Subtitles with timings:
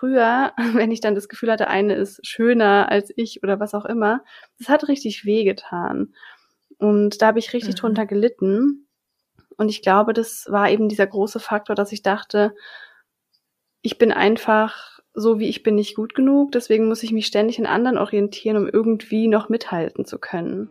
[0.00, 3.84] Früher, wenn ich dann das Gefühl hatte, eine ist schöner als ich oder was auch
[3.84, 4.24] immer,
[4.58, 6.14] das hat richtig wehgetan.
[6.78, 7.78] Und da habe ich richtig mhm.
[7.78, 8.86] drunter gelitten.
[9.58, 12.54] Und ich glaube, das war eben dieser große Faktor, dass ich dachte,
[13.82, 16.52] ich bin einfach so, wie ich bin, nicht gut genug.
[16.52, 20.70] Deswegen muss ich mich ständig in anderen orientieren, um irgendwie noch mithalten zu können.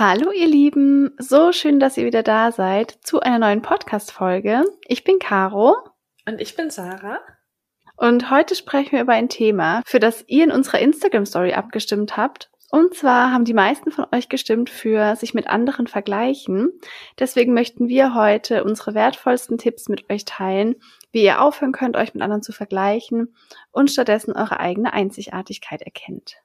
[0.00, 4.62] Hallo ihr Lieben, so schön, dass ihr wieder da seid zu einer neuen Podcast-Folge.
[4.86, 5.74] Ich bin Caro.
[6.24, 7.18] Und ich bin Sarah.
[7.96, 12.48] Und heute sprechen wir über ein Thema, für das ihr in unserer Instagram-Story abgestimmt habt.
[12.70, 16.70] Und zwar haben die meisten von euch gestimmt für sich mit anderen vergleichen.
[17.18, 20.76] Deswegen möchten wir heute unsere wertvollsten Tipps mit euch teilen,
[21.10, 23.34] wie ihr aufhören könnt, euch mit anderen zu vergleichen
[23.72, 26.36] und stattdessen eure eigene Einzigartigkeit erkennt.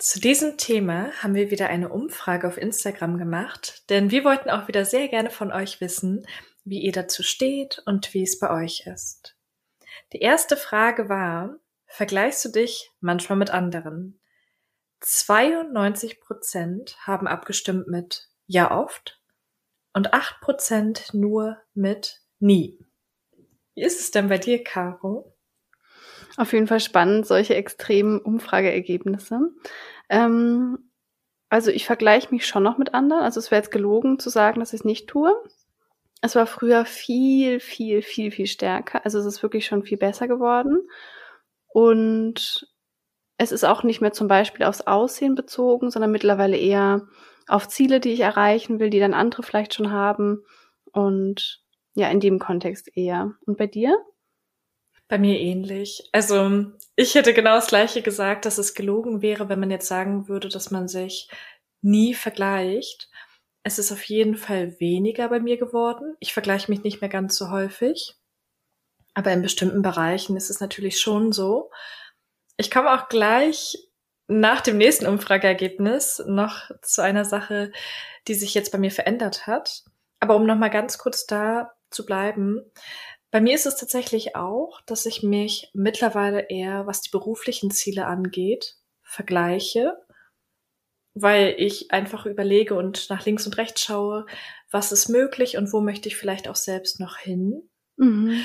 [0.00, 4.66] Zu diesem Thema haben wir wieder eine Umfrage auf Instagram gemacht, denn wir wollten auch
[4.66, 6.26] wieder sehr gerne von euch wissen,
[6.64, 9.36] wie ihr dazu steht und wie es bei euch ist.
[10.14, 14.18] Die erste Frage war, vergleichst du dich manchmal mit anderen?
[15.00, 19.20] 92 Prozent haben abgestimmt mit ja oft
[19.92, 22.86] und 8 Prozent nur mit nie.
[23.74, 25.36] Wie ist es denn bei dir, Caro?
[26.40, 29.50] Auf jeden Fall spannend, solche extremen Umfrageergebnisse.
[30.08, 30.90] Ähm,
[31.50, 33.22] also ich vergleiche mich schon noch mit anderen.
[33.22, 35.34] Also es wäre jetzt gelogen zu sagen, dass ich es nicht tue.
[36.22, 39.04] Es war früher viel, viel, viel, viel stärker.
[39.04, 40.78] Also es ist wirklich schon viel besser geworden.
[41.68, 42.66] Und
[43.36, 47.06] es ist auch nicht mehr zum Beispiel aufs Aussehen bezogen, sondern mittlerweile eher
[47.48, 50.42] auf Ziele, die ich erreichen will, die dann andere vielleicht schon haben.
[50.90, 51.62] Und
[51.96, 53.34] ja, in dem Kontext eher.
[53.44, 53.94] Und bei dir?
[55.10, 56.08] Bei mir ähnlich.
[56.12, 60.28] Also ich hätte genau das gleiche gesagt, dass es gelogen wäre, wenn man jetzt sagen
[60.28, 61.28] würde, dass man sich
[61.82, 63.10] nie vergleicht.
[63.64, 66.14] Es ist auf jeden Fall weniger bei mir geworden.
[66.20, 68.14] Ich vergleiche mich nicht mehr ganz so häufig.
[69.12, 71.72] Aber in bestimmten Bereichen ist es natürlich schon so.
[72.56, 73.76] Ich komme auch gleich
[74.28, 77.72] nach dem nächsten Umfrageergebnis noch zu einer Sache,
[78.28, 79.82] die sich jetzt bei mir verändert hat.
[80.20, 82.62] Aber um noch mal ganz kurz da zu bleiben,
[83.30, 88.06] bei mir ist es tatsächlich auch, dass ich mich mittlerweile eher, was die beruflichen Ziele
[88.06, 89.96] angeht, vergleiche,
[91.14, 94.26] weil ich einfach überlege und nach links und rechts schaue,
[94.70, 97.68] was ist möglich und wo möchte ich vielleicht auch selbst noch hin.
[97.96, 98.44] Mhm.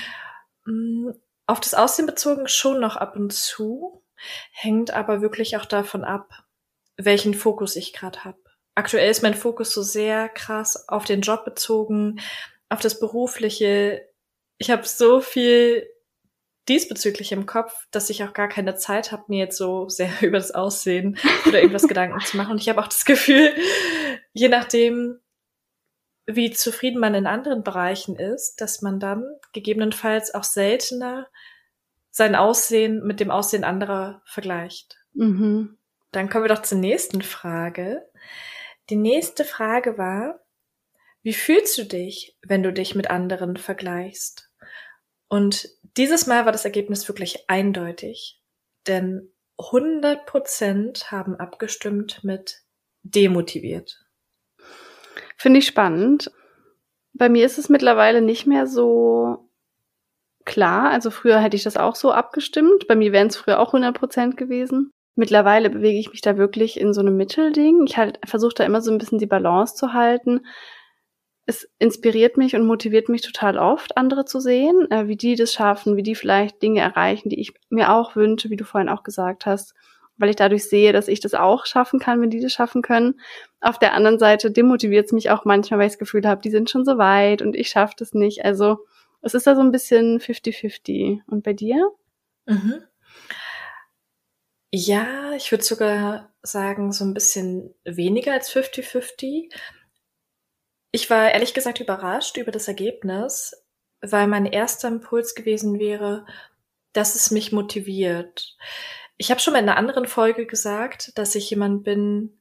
[0.66, 1.12] Mm,
[1.48, 4.04] auf das Aussehen bezogen schon noch ab und zu,
[4.52, 6.46] hängt aber wirklich auch davon ab,
[6.98, 8.40] welchen Fokus ich gerade habe.
[8.74, 12.20] Aktuell ist mein Fokus so sehr krass auf den Job bezogen,
[12.70, 14.08] auf das Berufliche,
[14.58, 15.88] ich habe so viel
[16.68, 20.38] diesbezüglich im Kopf, dass ich auch gar keine Zeit habe, mir jetzt so sehr über
[20.38, 21.18] das Aussehen
[21.48, 22.52] oder irgendwas Gedanken zu machen.
[22.52, 23.54] Und ich habe auch das Gefühl,
[24.34, 25.20] je nachdem,
[26.26, 29.24] wie zufrieden man in anderen Bereichen ist, dass man dann
[29.54, 31.28] gegebenenfalls auch seltener
[32.10, 34.98] sein Aussehen mit dem Aussehen anderer vergleicht.
[35.14, 35.78] Mhm.
[36.12, 38.08] Dann kommen wir doch zur nächsten Frage.
[38.90, 40.40] Die nächste Frage war,
[41.26, 44.52] wie fühlst du dich, wenn du dich mit anderen vergleichst?
[45.28, 48.40] Und dieses Mal war das Ergebnis wirklich eindeutig,
[48.86, 52.62] denn 100 Prozent haben abgestimmt mit
[53.02, 54.06] demotiviert.
[55.36, 56.32] Finde ich spannend.
[57.14, 59.50] Bei mir ist es mittlerweile nicht mehr so
[60.46, 60.92] klar.
[60.92, 62.88] Also früher hätte ich das auch so abgestimmt.
[62.88, 64.92] Bei mir wären es früher auch 100 Prozent gewesen.
[65.16, 67.88] Mittlerweile bewege ich mich da wirklich in so einem Mittelding.
[67.88, 70.42] Ich halt versuche da immer so ein bisschen die Balance zu halten
[71.46, 75.54] es inspiriert mich und motiviert mich total oft, andere zu sehen, äh, wie die das
[75.54, 79.04] schaffen, wie die vielleicht Dinge erreichen, die ich mir auch wünsche, wie du vorhin auch
[79.04, 79.76] gesagt hast,
[80.18, 83.20] weil ich dadurch sehe, dass ich das auch schaffen kann, wenn die das schaffen können.
[83.62, 86.52] Auf der anderen Seite demotiviert es mich auch manchmal, weil ich das Gefühl habe, die
[86.52, 88.44] sind schon so weit und ich schaffe das nicht.
[88.44, 88.80] Also
[89.22, 91.22] es ist da so ein bisschen 50-50.
[91.28, 91.92] Und bei dir?
[92.46, 92.82] Mhm.
[94.72, 99.52] Ja, ich würde sogar sagen, so ein bisschen weniger als 50-50.
[100.96, 103.66] Ich war ehrlich gesagt überrascht über das Ergebnis,
[104.00, 106.26] weil mein erster Impuls gewesen wäre,
[106.94, 108.56] dass es mich motiviert.
[109.18, 112.40] Ich habe schon mal in einer anderen Folge gesagt, dass ich jemand bin,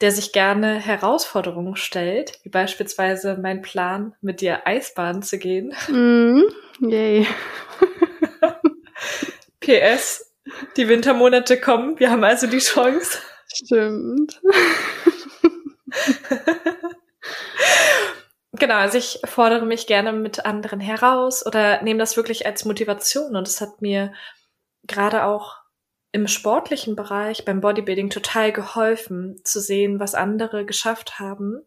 [0.00, 5.72] der sich gerne Herausforderungen stellt, wie beispielsweise mein Plan, mit dir Eisbahn zu gehen.
[5.86, 6.42] Mm,
[6.80, 7.24] yay.
[9.60, 10.34] PS,
[10.76, 13.20] die Wintermonate kommen, wir haben also die Chance.
[13.46, 14.40] Stimmt.
[18.52, 23.36] genau, also ich fordere mich gerne mit anderen heraus oder nehme das wirklich als Motivation
[23.36, 24.12] und es hat mir
[24.84, 25.62] gerade auch
[26.12, 31.62] im sportlichen Bereich beim Bodybuilding total geholfen zu sehen, was andere geschafft haben,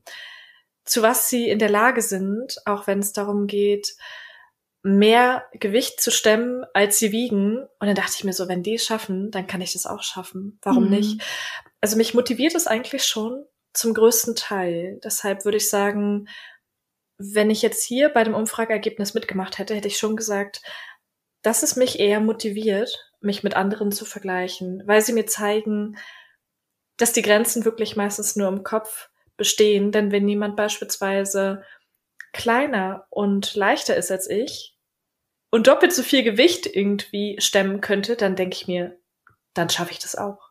[0.84, 3.96] zu was sie in der Lage sind, auch wenn es darum geht,
[4.84, 7.58] mehr Gewicht zu stemmen, als sie wiegen.
[7.80, 10.04] Und dann dachte ich mir so, wenn die es schaffen, dann kann ich das auch
[10.04, 10.60] schaffen.
[10.62, 10.92] Warum mhm.
[10.92, 11.22] nicht?
[11.82, 15.00] Also mich motiviert es eigentlich schon zum größten Teil.
[15.04, 16.28] Deshalb würde ich sagen,
[17.18, 20.62] wenn ich jetzt hier bei dem Umfrageergebnis mitgemacht hätte, hätte ich schon gesagt,
[21.42, 25.98] dass es mich eher motiviert, mich mit anderen zu vergleichen, weil sie mir zeigen,
[26.98, 29.92] dass die Grenzen wirklich meistens nur im Kopf bestehen.
[29.92, 31.64] Denn wenn jemand beispielsweise
[32.34, 34.78] kleiner und leichter ist als ich
[35.52, 38.98] und doppelt so viel Gewicht irgendwie stemmen könnte, dann denke ich mir,
[39.54, 40.45] dann schaffe ich das auch.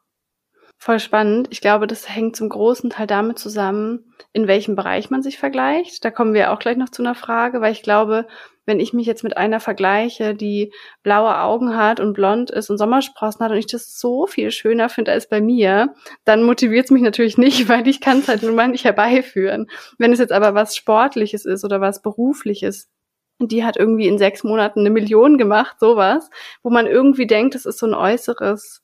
[0.85, 1.49] Voll spannend.
[1.51, 6.05] Ich glaube, das hängt zum großen Teil damit zusammen, in welchem Bereich man sich vergleicht.
[6.05, 8.27] Da kommen wir auch gleich noch zu einer Frage, weil ich glaube,
[8.67, 12.77] wenn ich mich jetzt mit einer vergleiche, die blaue Augen hat und blond ist und
[12.77, 15.95] Sommersprossen hat und ich das so viel schöner finde als bei mir,
[16.27, 19.71] dann motiviert es mich natürlich nicht, weil ich kann es halt nun mal nicht herbeiführen.
[19.97, 22.91] Wenn es jetzt aber was Sportliches ist oder was Berufliches,
[23.39, 26.29] die hat irgendwie in sechs Monaten eine Million gemacht, sowas,
[26.63, 28.84] wo man irgendwie denkt, das ist so ein äußeres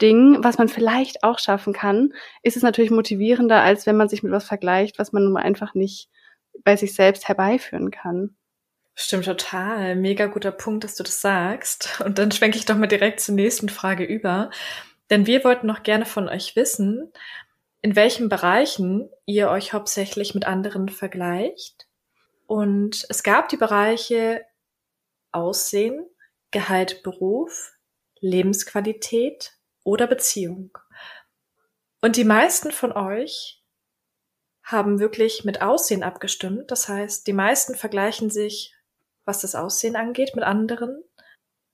[0.00, 2.12] Ding, was man vielleicht auch schaffen kann,
[2.42, 5.74] ist es natürlich motivierender, als wenn man sich mit was vergleicht, was man nun einfach
[5.74, 6.08] nicht
[6.64, 8.36] bei sich selbst herbeiführen kann.
[8.94, 9.94] Stimmt total.
[9.94, 12.00] Mega guter Punkt, dass du das sagst.
[12.04, 14.50] Und dann schwenke ich doch mal direkt zur nächsten Frage über.
[15.10, 17.12] Denn wir wollten noch gerne von euch wissen,
[17.80, 21.86] in welchen Bereichen ihr euch hauptsächlich mit anderen vergleicht.
[22.46, 24.44] Und es gab die Bereiche
[25.30, 26.04] Aussehen,
[26.50, 27.72] Gehalt, Beruf,
[28.20, 29.57] Lebensqualität
[29.88, 30.76] oder Beziehung.
[32.00, 33.62] Und die meisten von euch
[34.62, 36.70] haben wirklich mit Aussehen abgestimmt.
[36.70, 38.74] Das heißt, die meisten vergleichen sich
[39.28, 41.04] was das Aussehen angeht, mit anderen.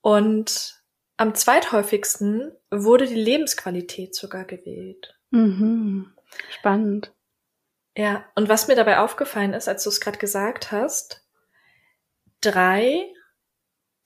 [0.01, 0.83] Und
[1.17, 5.17] am zweithäufigsten wurde die Lebensqualität sogar gewählt.
[5.31, 6.13] Mhm.
[6.51, 7.13] Spannend.
[7.97, 11.25] Ja, und was mir dabei aufgefallen ist, als du es gerade gesagt hast,
[12.41, 13.09] drei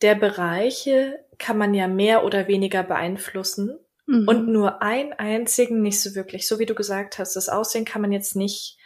[0.03, 3.79] der Bereiche kann man ja mehr oder weniger beeinflussen
[4.09, 4.27] mhm.
[4.27, 6.47] und nur einen einzigen nicht so wirklich.
[6.47, 8.77] So wie du gesagt hast, das Aussehen kann man jetzt nicht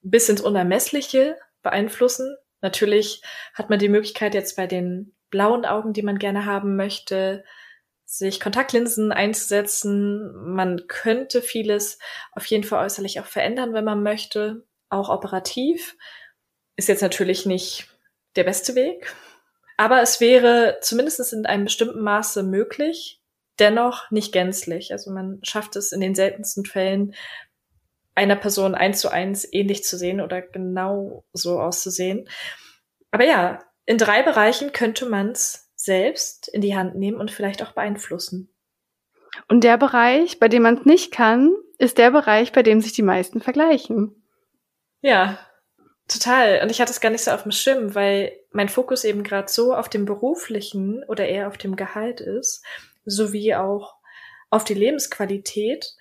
[0.00, 3.22] bis ins Unermessliche beeinflussen, Natürlich
[3.54, 7.44] hat man die Möglichkeit jetzt bei den blauen Augen, die man gerne haben möchte,
[8.06, 10.32] sich Kontaktlinsen einzusetzen.
[10.54, 11.98] Man könnte vieles
[12.30, 15.96] auf jeden Fall äußerlich auch verändern, wenn man möchte, auch operativ.
[16.76, 17.88] Ist jetzt natürlich nicht
[18.36, 19.14] der beste Weg,
[19.76, 23.21] aber es wäre zumindest in einem bestimmten Maße möglich,
[23.58, 24.92] dennoch nicht gänzlich.
[24.92, 27.14] Also man schafft es in den seltensten Fällen,
[28.14, 32.28] einer Person eins zu eins ähnlich zu sehen oder genau so auszusehen.
[33.10, 37.62] Aber ja, in drei Bereichen könnte man es selbst in die Hand nehmen und vielleicht
[37.62, 38.48] auch beeinflussen.
[39.48, 42.92] Und der Bereich, bei dem man es nicht kann, ist der Bereich, bei dem sich
[42.92, 44.22] die meisten vergleichen.
[45.00, 45.38] Ja,
[46.06, 46.60] total.
[46.62, 49.50] Und ich hatte es gar nicht so auf dem Schirm, weil mein Fokus eben gerade
[49.50, 52.62] so auf dem beruflichen oder eher auf dem Gehalt ist,
[53.04, 53.96] sowie auch
[54.50, 55.94] auf die Lebensqualität,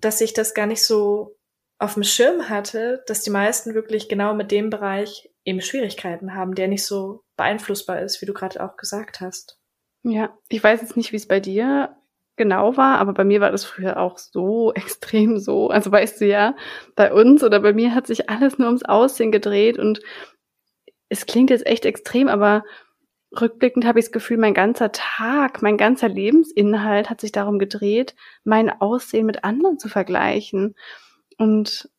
[0.00, 1.36] dass ich das gar nicht so
[1.78, 6.54] auf dem Schirm hatte, dass die meisten wirklich genau mit dem Bereich eben Schwierigkeiten haben,
[6.54, 9.58] der nicht so beeinflussbar ist, wie du gerade auch gesagt hast.
[10.02, 11.96] Ja, ich weiß jetzt nicht, wie es bei dir
[12.36, 15.68] genau war, aber bei mir war das früher auch so extrem so.
[15.68, 16.56] Also weißt du ja,
[16.94, 20.00] bei uns oder bei mir hat sich alles nur ums Aussehen gedreht und
[21.08, 22.64] es klingt jetzt echt extrem, aber
[23.40, 28.14] rückblickend habe ich das Gefühl, mein ganzer Tag, mein ganzer Lebensinhalt hat sich darum gedreht,
[28.44, 30.74] mein Aussehen mit anderen zu vergleichen.
[31.38, 31.90] Und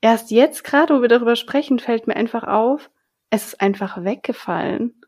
[0.00, 2.90] erst jetzt gerade, wo wir darüber sprechen, fällt mir einfach auf,
[3.30, 5.00] es ist einfach weggefallen.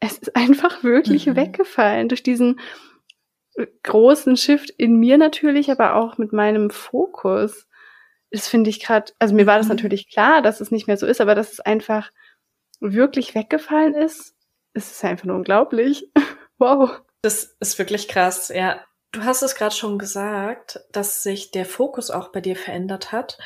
[0.00, 1.36] Es ist einfach wirklich mhm.
[1.36, 2.60] weggefallen durch diesen
[3.82, 7.68] großen Shift in mir natürlich, aber auch mit meinem Fokus.
[8.30, 9.74] Das finde ich gerade, also mir war das mhm.
[9.74, 12.10] natürlich klar, dass es nicht mehr so ist, aber dass es einfach
[12.80, 14.33] wirklich weggefallen ist,
[14.74, 16.10] ist es einfach nur unglaublich.
[16.58, 17.00] wow.
[17.22, 18.84] Das ist wirklich krass, ja.
[19.12, 23.38] Du hast es gerade schon gesagt, dass sich der Fokus auch bei dir verändert hat.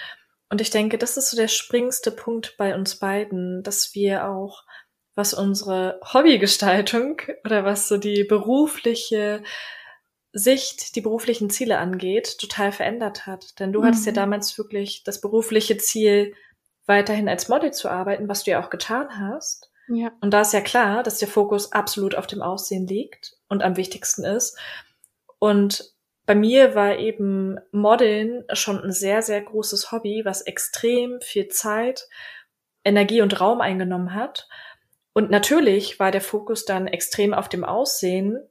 [0.49, 4.65] Und ich denke, das ist so der springendste Punkt bei uns beiden, dass wir auch,
[5.15, 9.43] was unsere Hobbygestaltung oder was so die berufliche
[10.33, 13.59] Sicht, die beruflichen Ziele angeht, total verändert hat.
[13.61, 13.87] Denn du mhm.
[13.87, 14.17] hattest ja mhm.
[14.17, 16.35] damals wirklich das berufliche Ziel,
[16.87, 19.68] weiterhin als Model zu arbeiten, was du ja auch getan hast.
[19.89, 20.13] Ja.
[20.21, 23.77] Und da ist ja klar, dass der Fokus absolut auf dem Aussehen liegt und am
[23.77, 24.59] wichtigsten ist.
[25.39, 25.95] Und
[26.27, 32.07] bei mir war eben Modeln schon ein sehr, sehr großes Hobby, was extrem viel Zeit,
[32.85, 34.49] Energie und Raum eingenommen hat.
[35.15, 38.47] Und natürlich war der Fokus dann extrem auf dem Aussehen,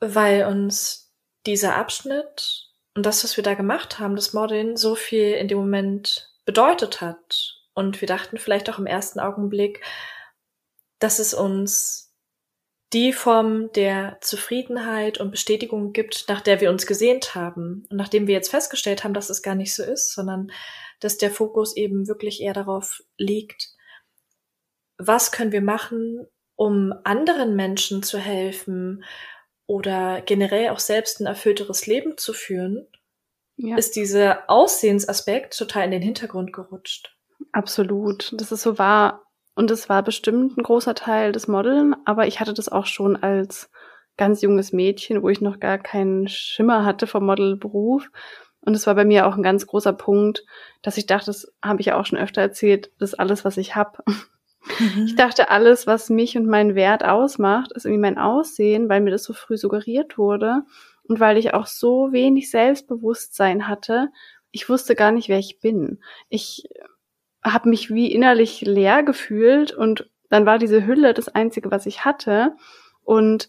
[0.00, 1.12] weil uns
[1.46, 5.58] dieser Abschnitt und das, was wir da gemacht haben, das Modeln, so viel in dem
[5.58, 7.54] Moment bedeutet hat.
[7.74, 9.84] Und wir dachten vielleicht auch im ersten Augenblick,
[10.98, 12.08] dass es uns
[12.92, 17.86] die Form der Zufriedenheit und Bestätigung gibt, nach der wir uns gesehnt haben.
[17.90, 20.50] Und nachdem wir jetzt festgestellt haben, dass es gar nicht so ist, sondern
[21.00, 23.68] dass der Fokus eben wirklich eher darauf liegt,
[24.96, 26.26] was können wir machen,
[26.56, 29.04] um anderen Menschen zu helfen
[29.66, 32.88] oder generell auch selbst ein erfüllteres Leben zu führen,
[33.56, 33.76] ja.
[33.76, 37.16] ist dieser Aussehensaspekt total in den Hintergrund gerutscht.
[37.52, 38.32] Absolut.
[38.36, 39.27] Das ist so wahr.
[39.58, 43.16] Und es war bestimmt ein großer Teil des Modeln, aber ich hatte das auch schon
[43.16, 43.72] als
[44.16, 48.08] ganz junges Mädchen, wo ich noch gar keinen Schimmer hatte vom Modelberuf.
[48.60, 50.44] Und es war bei mir auch ein ganz großer Punkt,
[50.80, 53.56] dass ich dachte, das habe ich ja auch schon öfter erzählt, das ist alles, was
[53.56, 53.98] ich habe.
[54.78, 55.06] Mhm.
[55.06, 59.10] Ich dachte, alles, was mich und meinen Wert ausmacht, ist irgendwie mein Aussehen, weil mir
[59.10, 60.62] das so früh suggeriert wurde
[61.02, 64.10] und weil ich auch so wenig Selbstbewusstsein hatte.
[64.52, 65.98] Ich wusste gar nicht, wer ich bin.
[66.28, 66.68] Ich
[67.44, 72.04] habe mich wie innerlich leer gefühlt und dann war diese Hülle das Einzige, was ich
[72.04, 72.54] hatte.
[73.02, 73.48] Und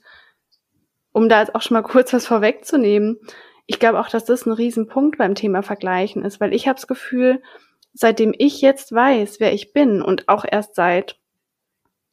[1.12, 3.20] um da jetzt auch schon mal kurz was vorwegzunehmen,
[3.66, 6.88] ich glaube auch, dass das ein Riesenpunkt beim Thema Vergleichen ist, weil ich habe das
[6.88, 7.42] Gefühl,
[7.94, 11.20] seitdem ich jetzt weiß, wer ich bin und auch erst seit,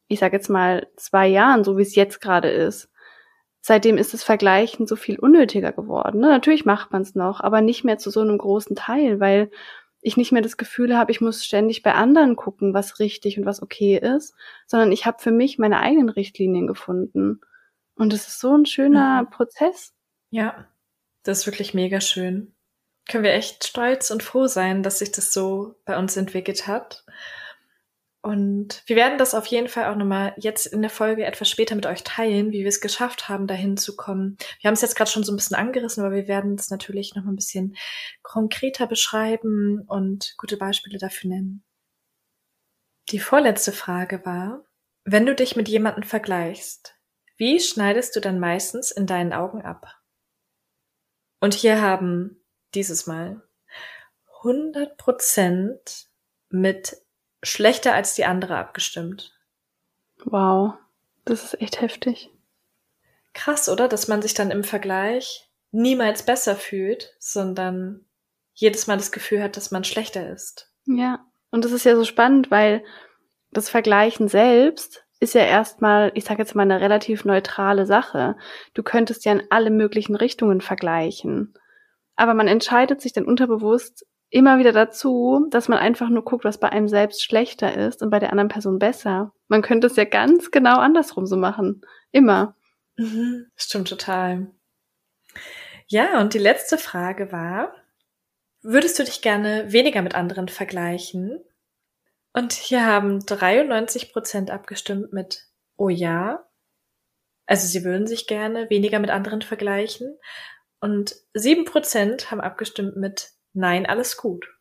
[0.07, 2.89] ich sage jetzt mal, zwei Jahren, so wie es jetzt gerade ist,
[3.61, 6.21] seitdem ist das Vergleichen so viel unnötiger geworden.
[6.21, 6.27] Ne?
[6.27, 9.49] Natürlich macht man es noch, aber nicht mehr zu so einem großen Teil, weil
[10.07, 13.45] ich nicht mehr das Gefühl habe, ich muss ständig bei anderen gucken, was richtig und
[13.45, 14.33] was okay ist,
[14.65, 17.41] sondern ich habe für mich meine eigenen Richtlinien gefunden.
[17.95, 19.29] Und es ist so ein schöner mhm.
[19.29, 19.93] Prozess.
[20.29, 20.67] Ja,
[21.23, 22.53] das ist wirklich mega schön
[23.07, 27.05] können wir echt stolz und froh sein, dass sich das so bei uns entwickelt hat.
[28.27, 31.75] Und wir werden das auf jeden Fall auch nochmal jetzt in der Folge etwas später
[31.75, 34.35] mit euch teilen, wie wir es geschafft haben, dahin zu kommen.
[34.59, 37.15] Wir haben es jetzt gerade schon so ein bisschen angerissen, aber wir werden es natürlich
[37.15, 37.77] noch mal ein bisschen
[38.23, 41.63] konkreter beschreiben und gute Beispiele dafür nennen.
[43.11, 44.65] Die vorletzte Frage war,
[45.05, 46.99] wenn du dich mit jemandem vergleichst,
[47.37, 49.95] wie schneidest du dann meistens in deinen Augen ab?
[51.39, 52.43] Und hier haben
[52.75, 53.41] dieses Mal
[54.43, 56.09] 100 Prozent
[56.49, 57.06] mit
[57.47, 59.33] schlechter als die andere abgestimmt.
[60.25, 60.73] Wow,
[61.25, 62.29] das ist echt heftig.
[63.33, 63.87] Krass, oder?
[63.87, 68.05] Dass man sich dann im Vergleich niemals besser fühlt, sondern
[68.53, 70.71] jedes Mal das Gefühl hat, dass man schlechter ist.
[70.85, 72.83] Ja, und das ist ja so spannend, weil
[73.51, 78.37] das Vergleichen selbst ist ja erstmal, ich sage jetzt mal, eine relativ neutrale Sache.
[78.73, 81.53] Du könntest ja in alle möglichen Richtungen vergleichen.
[82.15, 86.59] Aber man entscheidet sich dann unterbewusst immer wieder dazu, dass man einfach nur guckt, was
[86.59, 89.33] bei einem selbst schlechter ist und bei der anderen Person besser.
[89.47, 91.81] Man könnte es ja ganz genau andersrum so machen.
[92.11, 92.55] Immer.
[92.97, 94.47] Mhm, stimmt total.
[95.87, 97.73] Ja, und die letzte Frage war,
[98.61, 101.39] würdest du dich gerne weniger mit anderen vergleichen?
[102.33, 106.45] Und hier haben 93 Prozent abgestimmt mit Oh ja.
[107.45, 110.17] Also sie würden sich gerne weniger mit anderen vergleichen.
[110.79, 114.53] Und sieben Prozent haben abgestimmt mit Nein, alles gut.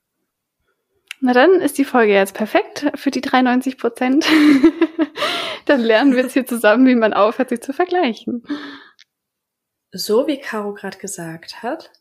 [1.21, 4.25] Na dann ist die Folge jetzt perfekt für die 93 Prozent.
[5.67, 8.43] dann lernen wir jetzt hier zusammen, wie man aufhört, sich zu vergleichen.
[9.93, 11.93] So wie Caro gerade gesagt hat,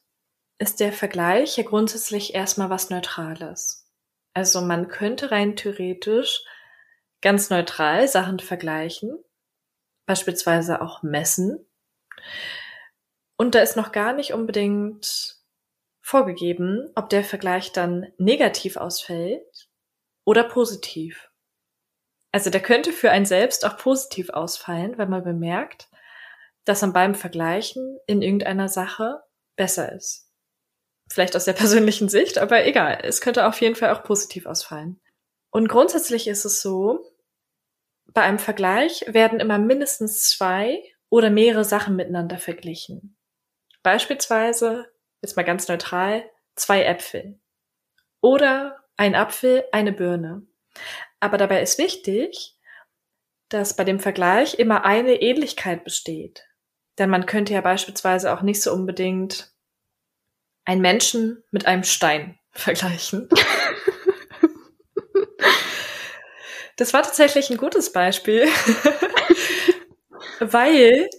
[0.58, 3.92] ist der Vergleich ja grundsätzlich erstmal was Neutrales.
[4.34, 6.46] Also man könnte rein theoretisch
[7.22, 9.22] ganz neutral Sachen vergleichen,
[10.06, 11.60] beispielsweise auch messen.
[13.36, 15.35] Und da ist noch gar nicht unbedingt
[16.06, 19.70] vorgegeben, ob der Vergleich dann negativ ausfällt
[20.24, 21.32] oder positiv.
[22.32, 25.90] Also der könnte für einen selbst auch positiv ausfallen, wenn man bemerkt,
[26.64, 29.24] dass man beim Vergleichen in irgendeiner Sache
[29.56, 30.32] besser ist.
[31.12, 33.00] Vielleicht aus der persönlichen Sicht, aber egal.
[33.02, 35.02] Es könnte auf jeden Fall auch positiv ausfallen.
[35.50, 37.04] Und grundsätzlich ist es so,
[38.14, 43.18] bei einem Vergleich werden immer mindestens zwei oder mehrere Sachen miteinander verglichen.
[43.82, 44.86] Beispielsweise,
[45.26, 46.24] jetzt mal ganz neutral,
[46.56, 47.40] zwei Äpfel.
[48.22, 50.44] Oder ein Apfel, eine Birne.
[51.20, 52.56] Aber dabei ist wichtig,
[53.50, 56.46] dass bei dem Vergleich immer eine Ähnlichkeit besteht.
[56.98, 59.52] Denn man könnte ja beispielsweise auch nicht so unbedingt
[60.64, 63.28] einen Menschen mit einem Stein vergleichen.
[66.78, 68.48] das war tatsächlich ein gutes Beispiel,
[70.40, 71.10] weil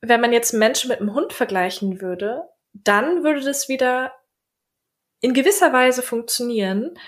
[0.00, 4.12] wenn man jetzt Menschen mit einem Hund vergleichen würde, dann würde das wieder
[5.20, 6.98] in gewisser Weise funktionieren,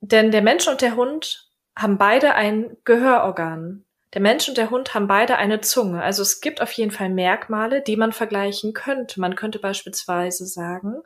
[0.00, 3.84] denn der Mensch und der Hund haben beide ein Gehörorgan.
[4.14, 6.02] Der Mensch und der Hund haben beide eine Zunge.
[6.02, 9.20] Also es gibt auf jeden Fall Merkmale, die man vergleichen könnte.
[9.20, 11.02] Man könnte beispielsweise sagen,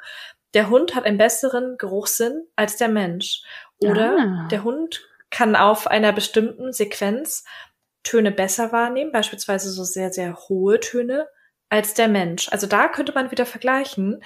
[0.55, 3.43] der Hund hat einen besseren Geruchssinn als der Mensch.
[3.79, 4.49] Oder ah.
[4.51, 7.45] der Hund kann auf einer bestimmten Sequenz
[8.03, 11.29] Töne besser wahrnehmen, beispielsweise so sehr, sehr hohe Töne,
[11.71, 12.49] als der Mensch.
[12.51, 14.23] Also da könnte man wieder vergleichen,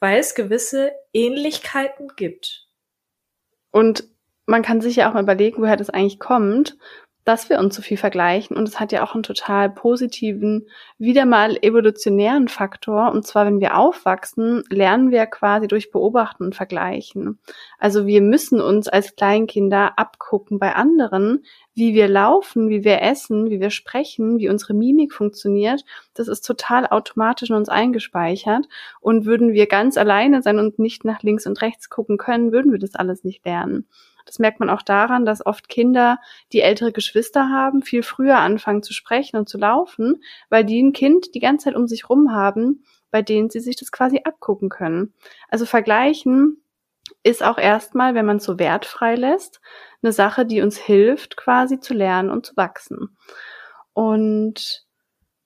[0.00, 2.66] weil es gewisse Ähnlichkeiten gibt.
[3.70, 4.04] Und
[4.46, 6.76] man kann sich ja auch mal überlegen, woher das eigentlich kommt
[7.26, 8.56] dass wir uns so viel vergleichen.
[8.56, 13.10] Und es hat ja auch einen total positiven, wieder mal evolutionären Faktor.
[13.10, 17.40] Und zwar, wenn wir aufwachsen, lernen wir quasi durch Beobachten und Vergleichen.
[17.80, 23.50] Also wir müssen uns als Kleinkinder abgucken bei anderen, wie wir laufen, wie wir essen,
[23.50, 25.84] wie wir sprechen, wie unsere Mimik funktioniert.
[26.14, 28.68] Das ist total automatisch in uns eingespeichert.
[29.00, 32.70] Und würden wir ganz alleine sein und nicht nach links und rechts gucken können, würden
[32.70, 33.88] wir das alles nicht lernen.
[34.26, 36.18] Das merkt man auch daran, dass oft Kinder,
[36.52, 40.92] die ältere Geschwister haben, viel früher anfangen zu sprechen und zu laufen, weil die ein
[40.92, 44.68] Kind die ganze Zeit um sich rum haben, bei denen sie sich das quasi abgucken
[44.68, 45.14] können.
[45.48, 46.60] Also vergleichen
[47.22, 49.60] ist auch erstmal, wenn man es so wertfrei lässt,
[50.02, 53.16] eine Sache, die uns hilft, quasi zu lernen und zu wachsen.
[53.92, 54.84] Und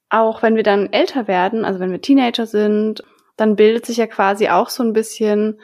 [0.09, 3.05] auch wenn wir dann älter werden, also wenn wir Teenager sind,
[3.37, 5.61] dann bildet sich ja quasi auch so ein bisschen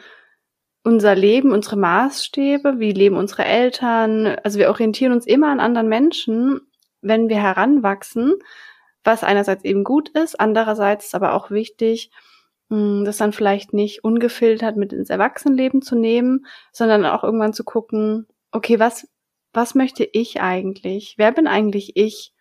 [0.87, 4.37] unser Leben, unsere Maßstäbe, wie leben unsere Eltern.
[4.45, 6.61] Also wir orientieren uns immer an anderen Menschen,
[7.01, 8.35] wenn wir heranwachsen,
[9.03, 12.09] was einerseits eben gut ist, andererseits ist aber auch wichtig,
[12.69, 17.65] hm, das dann vielleicht nicht ungefiltert mit ins Erwachsenenleben zu nehmen, sondern auch irgendwann zu
[17.65, 19.09] gucken, okay, was,
[19.51, 21.15] was möchte ich eigentlich?
[21.17, 22.33] Wer bin eigentlich ich,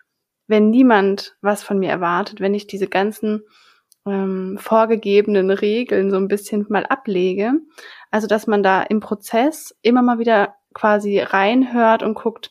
[0.46, 3.42] wenn niemand was von mir erwartet, wenn ich diese ganzen
[4.06, 7.54] ähm, vorgegebenen Regeln so ein bisschen mal ablege.
[8.10, 12.50] Also, dass man da im Prozess immer mal wieder quasi reinhört und guckt,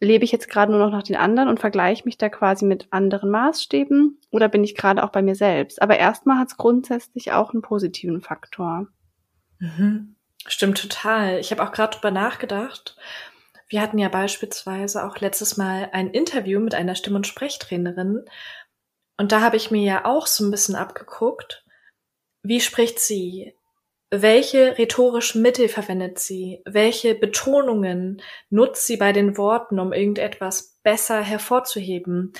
[0.00, 2.88] lebe ich jetzt gerade nur noch nach den anderen und vergleiche mich da quasi mit
[2.90, 5.80] anderen Maßstäben oder bin ich gerade auch bei mir selbst?
[5.80, 8.88] Aber erstmal hat es grundsätzlich auch einen positiven Faktor.
[9.58, 10.16] Mhm.
[10.46, 11.38] Stimmt total.
[11.38, 12.96] Ich habe auch gerade drüber nachgedacht.
[13.68, 18.24] Wir hatten ja beispielsweise auch letztes Mal ein Interview mit einer Stimm- und Sprechtrainerin,
[19.16, 21.64] und da habe ich mir ja auch so ein bisschen abgeguckt,
[22.42, 23.56] wie spricht sie?
[24.10, 26.62] Welche rhetorischen Mittel verwendet sie?
[26.64, 32.32] Welche Betonungen nutzt sie bei den Worten, um irgendetwas besser hervorzuheben?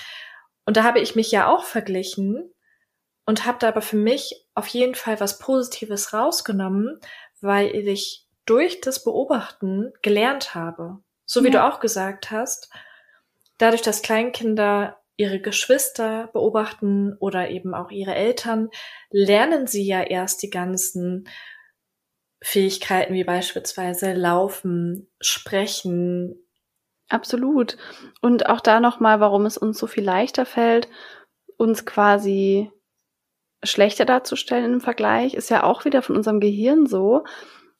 [0.65, 2.53] Und da habe ich mich ja auch verglichen
[3.25, 7.01] und habe da aber für mich auf jeden Fall was Positives rausgenommen,
[7.41, 10.99] weil ich durch das Beobachten gelernt habe.
[11.25, 11.53] So wie ja.
[11.53, 12.71] du auch gesagt hast,
[13.59, 18.69] dadurch, dass Kleinkinder ihre Geschwister beobachten oder eben auch ihre Eltern,
[19.11, 21.29] lernen sie ja erst die ganzen
[22.43, 26.47] Fähigkeiten wie beispielsweise Laufen, Sprechen.
[27.09, 27.79] Absolut.
[28.21, 30.89] Und auch da nochmal, warum es uns so viel leichter fällt,
[31.57, 32.71] uns quasi
[33.65, 37.25] schlechter darzustellen im Vergleich, ist ja auch wieder von unserem Gehirn so.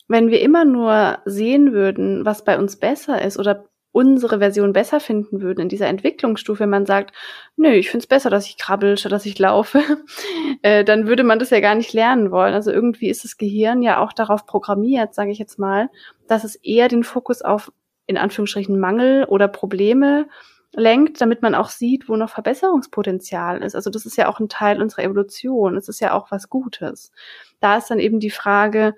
[0.09, 5.01] Wenn wir immer nur sehen würden, was bei uns besser ist oder unsere Version besser
[5.01, 7.17] finden würden in dieser Entwicklungsstufe, wenn man sagt,
[7.57, 9.81] nö, ich finde es besser, dass ich krabbel, statt dass ich laufe,
[10.63, 12.53] äh, dann würde man das ja gar nicht lernen wollen.
[12.53, 15.89] Also irgendwie ist das Gehirn ja auch darauf programmiert, sage ich jetzt mal,
[16.29, 17.73] dass es eher den Fokus auf
[18.07, 20.29] in Anführungsstrichen Mangel oder Probleme
[20.75, 23.75] lenkt, damit man auch sieht, wo noch Verbesserungspotenzial ist.
[23.75, 25.75] Also das ist ja auch ein Teil unserer Evolution.
[25.75, 27.13] Es ist ja auch was Gutes.
[27.61, 28.95] Da ist dann eben die Frage,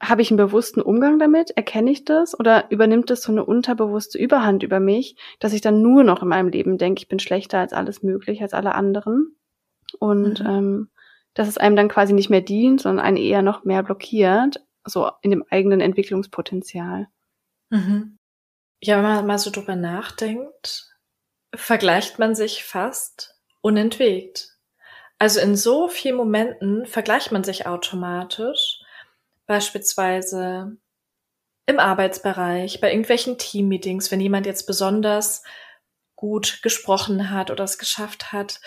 [0.00, 1.50] habe ich einen bewussten Umgang damit?
[1.50, 2.38] Erkenne ich das?
[2.38, 6.28] Oder übernimmt das so eine unterbewusste Überhand über mich, dass ich dann nur noch in
[6.28, 9.36] meinem Leben denke, ich bin schlechter als alles möglich, als alle anderen?
[9.98, 10.46] Und mhm.
[10.46, 10.90] ähm,
[11.34, 15.10] dass es einem dann quasi nicht mehr dient, sondern einen eher noch mehr blockiert, so
[15.22, 17.08] in dem eigenen Entwicklungspotenzial.
[17.68, 18.16] Mhm.
[18.82, 20.96] Ja, wenn man mal so drüber nachdenkt,
[21.54, 24.56] vergleicht man sich fast unentwegt.
[25.18, 28.79] Also in so vielen Momenten vergleicht man sich automatisch
[29.50, 30.76] Beispielsweise
[31.66, 35.42] im Arbeitsbereich, bei irgendwelchen Teammeetings, wenn jemand jetzt besonders
[36.14, 38.60] gut gesprochen hat oder es geschafft hat,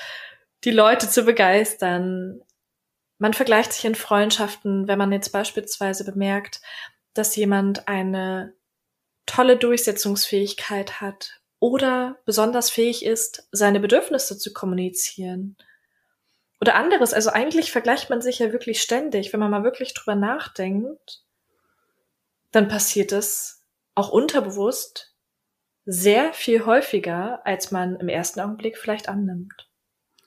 [0.66, 2.42] die Leute zu begeistern.
[3.18, 6.60] Man vergleicht sich in Freundschaften, wenn man jetzt beispielsweise bemerkt,
[7.14, 8.54] dass jemand eine
[9.26, 15.56] tolle Durchsetzungsfähigkeit hat oder besonders fähig ist, seine Bedürfnisse zu kommunizieren.
[16.64, 19.34] Oder anderes, also eigentlich vergleicht man sich ja wirklich ständig.
[19.34, 21.22] Wenn man mal wirklich drüber nachdenkt,
[22.54, 25.14] dann passiert es auch unterbewusst
[25.84, 29.70] sehr viel häufiger, als man im ersten Augenblick vielleicht annimmt.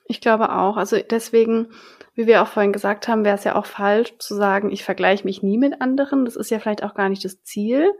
[0.05, 0.77] Ich glaube auch.
[0.77, 1.69] Also deswegen,
[2.13, 5.23] wie wir auch vorhin gesagt haben, wäre es ja auch falsch zu sagen, ich vergleiche
[5.23, 6.23] mich nie mit anderen.
[6.23, 7.91] Das ist ja vielleicht auch gar nicht das Ziel.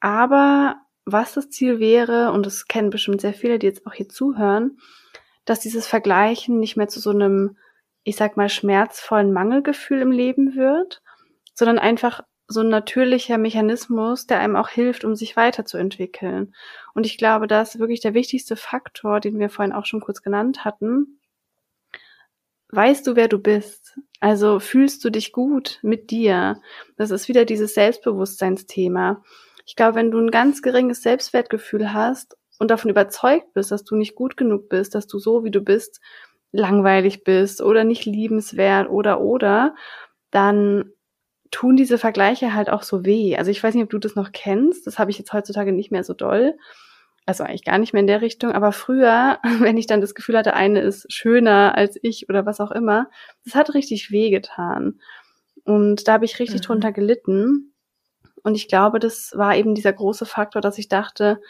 [0.00, 4.08] Aber was das Ziel wäre, und das kennen bestimmt sehr viele, die jetzt auch hier
[4.08, 4.78] zuhören,
[5.46, 7.56] dass dieses Vergleichen nicht mehr zu so einem,
[8.02, 11.02] ich sag mal, schmerzvollen Mangelgefühl im Leben wird,
[11.54, 16.54] sondern einfach so ein natürlicher Mechanismus, der einem auch hilft, um sich weiterzuentwickeln.
[16.94, 20.22] Und ich glaube, das ist wirklich der wichtigste Faktor, den wir vorhin auch schon kurz
[20.22, 21.20] genannt hatten.
[22.68, 23.98] Weißt du, wer du bist?
[24.20, 26.60] Also fühlst du dich gut mit dir?
[26.96, 29.22] Das ist wieder dieses Selbstbewusstseinsthema.
[29.64, 33.96] Ich glaube, wenn du ein ganz geringes Selbstwertgefühl hast und davon überzeugt bist, dass du
[33.96, 36.00] nicht gut genug bist, dass du so wie du bist
[36.52, 39.74] langweilig bist oder nicht liebenswert oder oder,
[40.30, 40.92] dann
[41.50, 43.36] tun diese Vergleiche halt auch so weh.
[43.36, 45.90] Also ich weiß nicht, ob du das noch kennst, das habe ich jetzt heutzutage nicht
[45.90, 46.56] mehr so doll.
[47.24, 50.38] Also eigentlich gar nicht mehr in der Richtung, aber früher, wenn ich dann das Gefühl
[50.38, 53.10] hatte, eine ist schöner als ich oder was auch immer,
[53.44, 55.00] das hat richtig weh getan.
[55.64, 56.64] Und da habe ich richtig mhm.
[56.64, 57.72] drunter gelitten.
[58.42, 61.40] Und ich glaube, das war eben dieser große Faktor, dass ich dachte,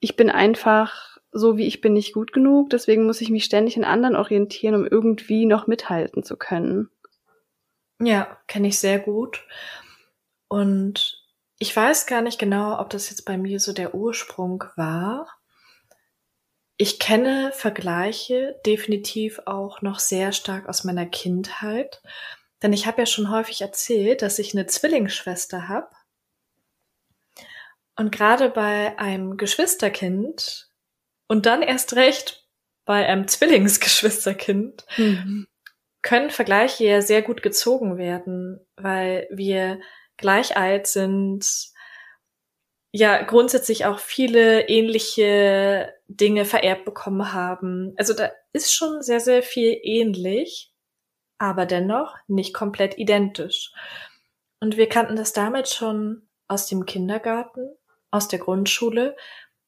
[0.00, 2.70] ich bin einfach so, wie ich bin, nicht gut genug.
[2.70, 6.90] Deswegen muss ich mich ständig in anderen orientieren, um irgendwie noch mithalten zu können.
[8.00, 9.44] Ja, kenne ich sehr gut.
[10.48, 11.24] Und
[11.58, 15.28] ich weiß gar nicht genau, ob das jetzt bei mir so der Ursprung war.
[16.76, 22.00] Ich kenne Vergleiche definitiv auch noch sehr stark aus meiner Kindheit.
[22.62, 25.88] Denn ich habe ja schon häufig erzählt, dass ich eine Zwillingsschwester habe.
[27.98, 30.70] Und gerade bei einem Geschwisterkind
[31.26, 32.46] und dann erst recht
[32.84, 35.48] bei einem Zwillingsgeschwisterkind mhm.
[36.00, 39.80] können Vergleiche ja sehr gut gezogen werden, weil wir
[40.16, 41.44] gleich alt sind,
[42.92, 47.94] ja grundsätzlich auch viele ähnliche Dinge vererbt bekommen haben.
[47.96, 50.72] Also da ist schon sehr, sehr viel ähnlich,
[51.38, 53.72] aber dennoch nicht komplett identisch.
[54.60, 57.77] Und wir kannten das damals schon aus dem Kindergarten
[58.10, 59.16] aus der Grundschule,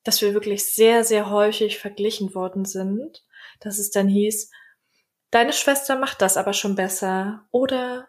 [0.05, 3.25] dass wir wirklich sehr, sehr häufig verglichen worden sind,
[3.61, 4.51] dass es dann hieß,
[5.31, 8.09] deine Schwester macht das aber schon besser oder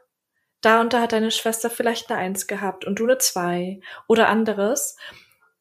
[0.62, 4.30] da und da hat deine Schwester vielleicht eine Eins gehabt und du eine Zwei oder
[4.30, 4.96] anderes.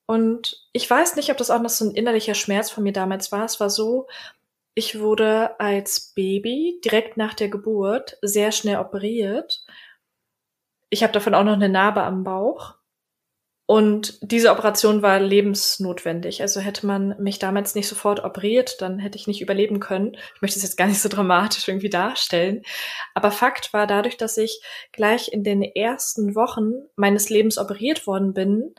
[0.06, 3.32] Und ich weiß nicht, ob das auch noch so ein innerlicher Schmerz von mir damals
[3.32, 3.44] war.
[3.44, 4.08] Es war so,
[4.74, 9.64] ich wurde als Baby direkt nach der Geburt sehr schnell operiert.
[10.90, 12.74] Ich habe davon auch noch eine Narbe am Bauch.
[13.70, 16.42] Und diese Operation war lebensnotwendig.
[16.42, 20.16] Also hätte man mich damals nicht sofort operiert, dann hätte ich nicht überleben können.
[20.34, 22.62] Ich möchte es jetzt gar nicht so dramatisch irgendwie darstellen.
[23.14, 28.34] Aber Fakt war, dadurch, dass ich gleich in den ersten Wochen meines Lebens operiert worden
[28.34, 28.74] bin,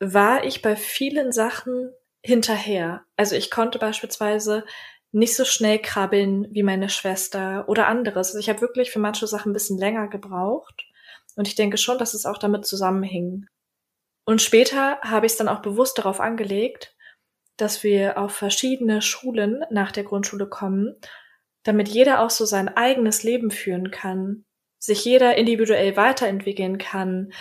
[0.00, 3.06] war ich bei vielen Sachen hinterher.
[3.16, 4.66] Also ich konnte beispielsweise
[5.12, 8.28] nicht so schnell krabbeln wie meine Schwester oder anderes.
[8.28, 10.84] Also ich habe wirklich für manche Sachen ein bisschen länger gebraucht.
[11.36, 13.46] Und ich denke schon, dass es auch damit zusammenhing.
[14.24, 16.96] Und später habe ich es dann auch bewusst darauf angelegt,
[17.56, 20.96] dass wir auf verschiedene Schulen nach der Grundschule kommen,
[21.62, 24.44] damit jeder auch so sein eigenes Leben führen kann,
[24.78, 27.32] sich jeder individuell weiterentwickeln kann,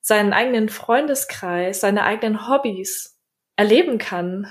[0.00, 3.18] seinen eigenen Freundeskreis, seine eigenen Hobbys
[3.56, 4.50] erleben kann.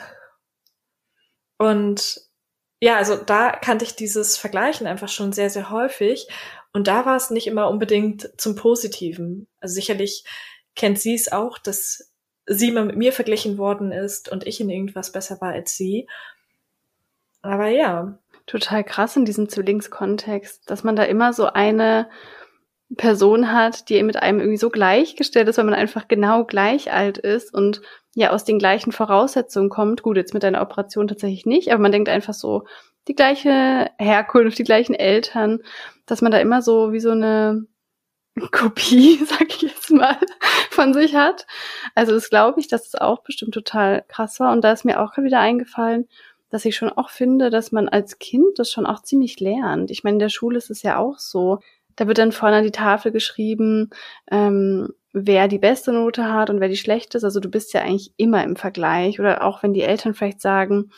[1.58, 2.22] Und
[2.82, 6.28] ja, also da kannte ich dieses Vergleichen einfach schon sehr, sehr häufig
[6.74, 9.48] und da war es nicht immer unbedingt zum Positiven.
[9.60, 10.24] Also sicherlich
[10.76, 12.14] kennt sie es auch, dass
[12.46, 16.08] sie mal mit mir verglichen worden ist und ich in irgendwas besser war als sie.
[17.42, 18.20] Aber ja.
[18.46, 22.10] Total krass in diesem Zwillingskontext, dass man da immer so eine
[22.98, 27.20] Person hat, die mit einem irgendwie so gleichgestellt ist, weil man einfach genau gleich alt
[27.20, 27.82] ist und
[28.16, 30.02] ja aus den gleichen Voraussetzungen kommt.
[30.02, 32.66] Gut, jetzt mit einer Operation tatsächlich nicht, aber man denkt einfach so,
[33.08, 35.62] die gleiche Herkunft, die gleichen Eltern,
[36.06, 37.66] dass man da immer so wie so eine
[38.52, 40.18] Kopie, sag ich jetzt mal,
[40.70, 41.46] von sich hat.
[41.96, 44.52] Also das glaube ich, dass es auch bestimmt total krass war.
[44.52, 46.08] Und da ist mir auch wieder eingefallen,
[46.50, 49.92] dass ich schon auch finde, dass man als Kind das schon auch ziemlich lernt.
[49.92, 51.60] Ich meine, in der Schule ist es ja auch so.
[51.96, 53.90] Da wird dann vorne an die Tafel geschrieben,
[54.32, 57.24] ähm, wer die beste Note hat und wer die schlechte ist.
[57.24, 59.20] Also du bist ja eigentlich immer im Vergleich.
[59.20, 60.92] Oder auch wenn die Eltern vielleicht sagen,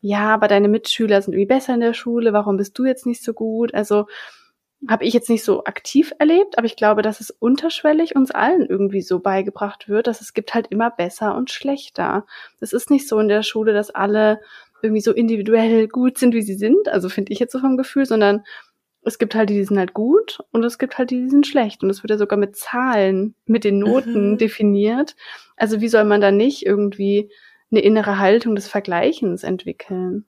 [0.00, 3.22] ja, aber deine Mitschüler sind irgendwie besser in der Schule, warum bist du jetzt nicht
[3.22, 3.74] so gut?
[3.74, 4.06] Also
[4.86, 8.64] habe ich jetzt nicht so aktiv erlebt, aber ich glaube, dass es unterschwellig uns allen
[8.64, 12.26] irgendwie so beigebracht wird, dass es gibt halt immer besser und schlechter.
[12.60, 14.40] Es ist nicht so in der Schule, dass alle
[14.80, 16.88] irgendwie so individuell gut sind, wie sie sind.
[16.88, 18.44] Also finde ich jetzt so vom Gefühl, sondern
[19.02, 21.46] es gibt halt die, die sind halt gut und es gibt halt die, die sind
[21.46, 21.82] schlecht.
[21.82, 24.38] Und es wird ja sogar mit Zahlen, mit den Noten mhm.
[24.38, 25.16] definiert.
[25.56, 27.30] Also wie soll man da nicht irgendwie
[27.70, 30.26] eine innere Haltung des Vergleichens entwickeln?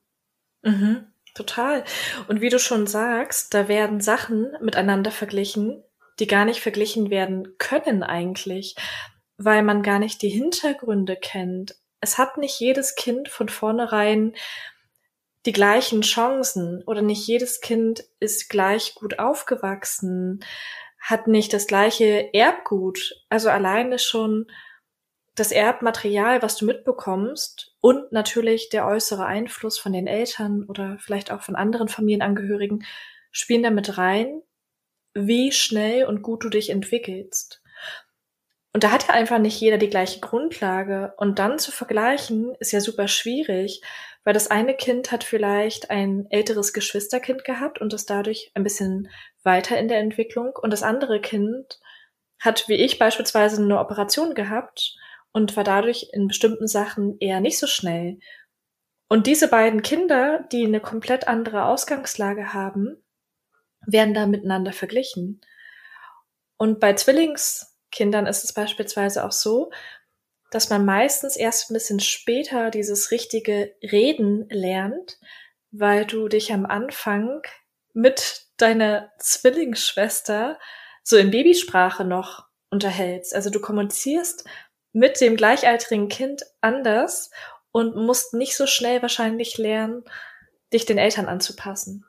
[0.63, 1.85] Mhm, total.
[2.29, 5.83] Und wie du schon sagst, da werden Sachen miteinander verglichen,
[6.19, 8.77] die gar nicht verglichen werden können eigentlich,
[9.39, 11.77] weil man gar nicht die Hintergründe kennt.
[12.01, 14.35] Es hat nicht jedes Kind von vornherein
[15.47, 20.45] die gleichen Chancen oder nicht jedes Kind ist gleich gut aufgewachsen,
[21.01, 23.15] hat nicht das gleiche Erbgut.
[23.31, 24.47] Also alleine schon
[25.35, 31.31] das Erbmaterial, was du mitbekommst und natürlich der äußere Einfluss von den Eltern oder vielleicht
[31.31, 32.85] auch von anderen Familienangehörigen
[33.31, 34.43] spielen damit rein,
[35.15, 37.63] wie schnell und gut du dich entwickelst.
[38.73, 41.15] Und da hat ja einfach nicht jeder die gleiche Grundlage.
[41.17, 43.83] Und dann zu vergleichen, ist ja super schwierig,
[44.23, 49.09] weil das eine Kind hat vielleicht ein älteres Geschwisterkind gehabt und ist dadurch ein bisschen
[49.43, 50.53] weiter in der Entwicklung.
[50.55, 51.81] Und das andere Kind
[52.39, 54.97] hat, wie ich beispielsweise, eine Operation gehabt
[55.33, 58.19] und war dadurch in bestimmten Sachen eher nicht so schnell.
[59.09, 63.03] Und diese beiden Kinder, die eine komplett andere Ausgangslage haben,
[63.87, 65.41] werden da miteinander verglichen.
[66.57, 69.71] Und bei Zwillingskindern ist es beispielsweise auch so,
[70.51, 75.19] dass man meistens erst ein bisschen später dieses richtige Reden lernt,
[75.71, 77.43] weil du dich am Anfang
[77.93, 80.59] mit deiner Zwillingsschwester
[81.03, 83.35] so in Babysprache noch unterhältst.
[83.35, 84.45] Also du kommunizierst
[84.93, 87.31] mit dem gleichaltrigen Kind anders
[87.73, 90.05] und musst nicht so schnell wahrscheinlich lernen,
[90.73, 92.05] dich den Eltern anzupassen.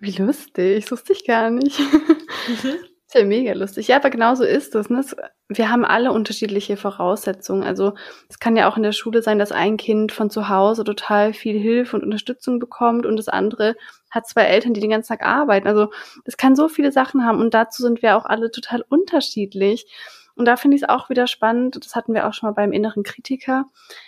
[0.00, 1.78] Wie lustig, das wusste ich gar nicht.
[1.78, 2.76] Mhm.
[3.06, 3.88] Ist ja mega lustig.
[3.88, 4.88] Ja, aber genau so ist es.
[4.88, 5.04] Ne?
[5.48, 7.62] Wir haben alle unterschiedliche Voraussetzungen.
[7.62, 7.92] Also
[8.30, 11.34] es kann ja auch in der Schule sein, dass ein Kind von zu Hause total
[11.34, 13.76] viel Hilfe und Unterstützung bekommt und das andere
[14.10, 15.68] hat zwei Eltern, die den ganzen Tag arbeiten.
[15.68, 15.92] Also
[16.24, 19.86] es kann so viele Sachen haben und dazu sind wir auch alle total unterschiedlich.
[20.36, 22.72] Und da finde ich es auch wieder spannend, das hatten wir auch schon mal beim
[22.72, 23.66] inneren Kritiker,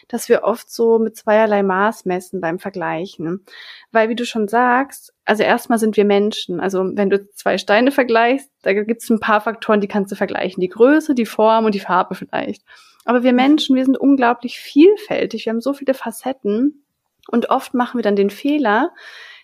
[0.09, 3.45] dass wir oft so mit zweierlei Maß messen beim Vergleichen.
[3.93, 6.59] Weil, wie du schon sagst, also erstmal sind wir Menschen.
[6.61, 10.17] Also wenn du zwei Steine vergleichst, da gibt es ein paar Faktoren, die kannst du
[10.17, 10.61] vergleichen.
[10.61, 12.63] Die Größe, die Form und die Farbe vielleicht.
[13.05, 15.47] Aber wir Menschen, wir sind unglaublich vielfältig.
[15.47, 16.85] Wir haben so viele Facetten.
[17.29, 18.93] Und oft machen wir dann den Fehler,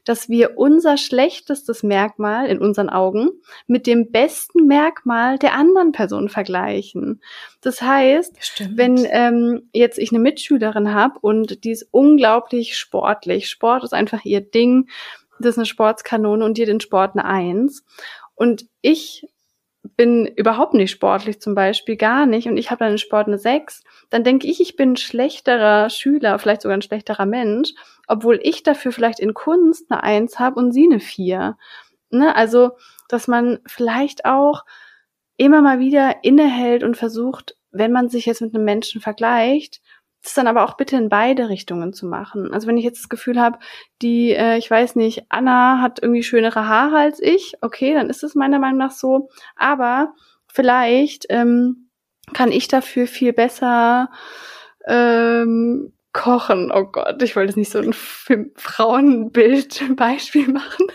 [0.04, 3.30] dass wir unser schlechtestes Merkmal in unseren Augen
[3.66, 7.20] mit dem besten Merkmal der anderen Person vergleichen.
[7.60, 8.76] Das heißt, Stimmt.
[8.76, 14.24] wenn ähm, jetzt ich eine Mitschülerin habe und die ist unglaublich sportlich, Sport ist einfach
[14.24, 14.88] ihr Ding,
[15.38, 17.84] das ist eine Sportskanone und hat den Sport eine Eins.
[18.34, 19.26] Und ich
[19.96, 23.38] bin überhaupt nicht sportlich zum Beispiel, gar nicht, und ich habe dann in Sport eine
[23.38, 27.72] 6, dann denke ich, ich bin ein schlechterer Schüler, vielleicht sogar ein schlechterer Mensch,
[28.06, 31.56] obwohl ich dafür vielleicht in Kunst eine 1 habe und sie eine 4.
[32.10, 32.36] Ne?
[32.36, 32.72] Also,
[33.08, 34.64] dass man vielleicht auch
[35.36, 39.80] immer mal wieder innehält und versucht, wenn man sich jetzt mit einem Menschen vergleicht,
[40.22, 42.52] das dann aber auch bitte in beide Richtungen zu machen.
[42.52, 43.58] Also wenn ich jetzt das Gefühl habe,
[44.02, 48.22] die, äh, ich weiß nicht, Anna hat irgendwie schönere Haare als ich, okay, dann ist
[48.22, 49.30] es meiner Meinung nach so.
[49.56, 50.14] Aber
[50.46, 51.88] vielleicht ähm,
[52.32, 54.10] kann ich dafür viel besser
[54.86, 56.70] ähm, kochen.
[56.72, 57.92] Oh Gott, ich wollte jetzt nicht so ein
[58.56, 60.86] Frauenbild-Beispiel machen.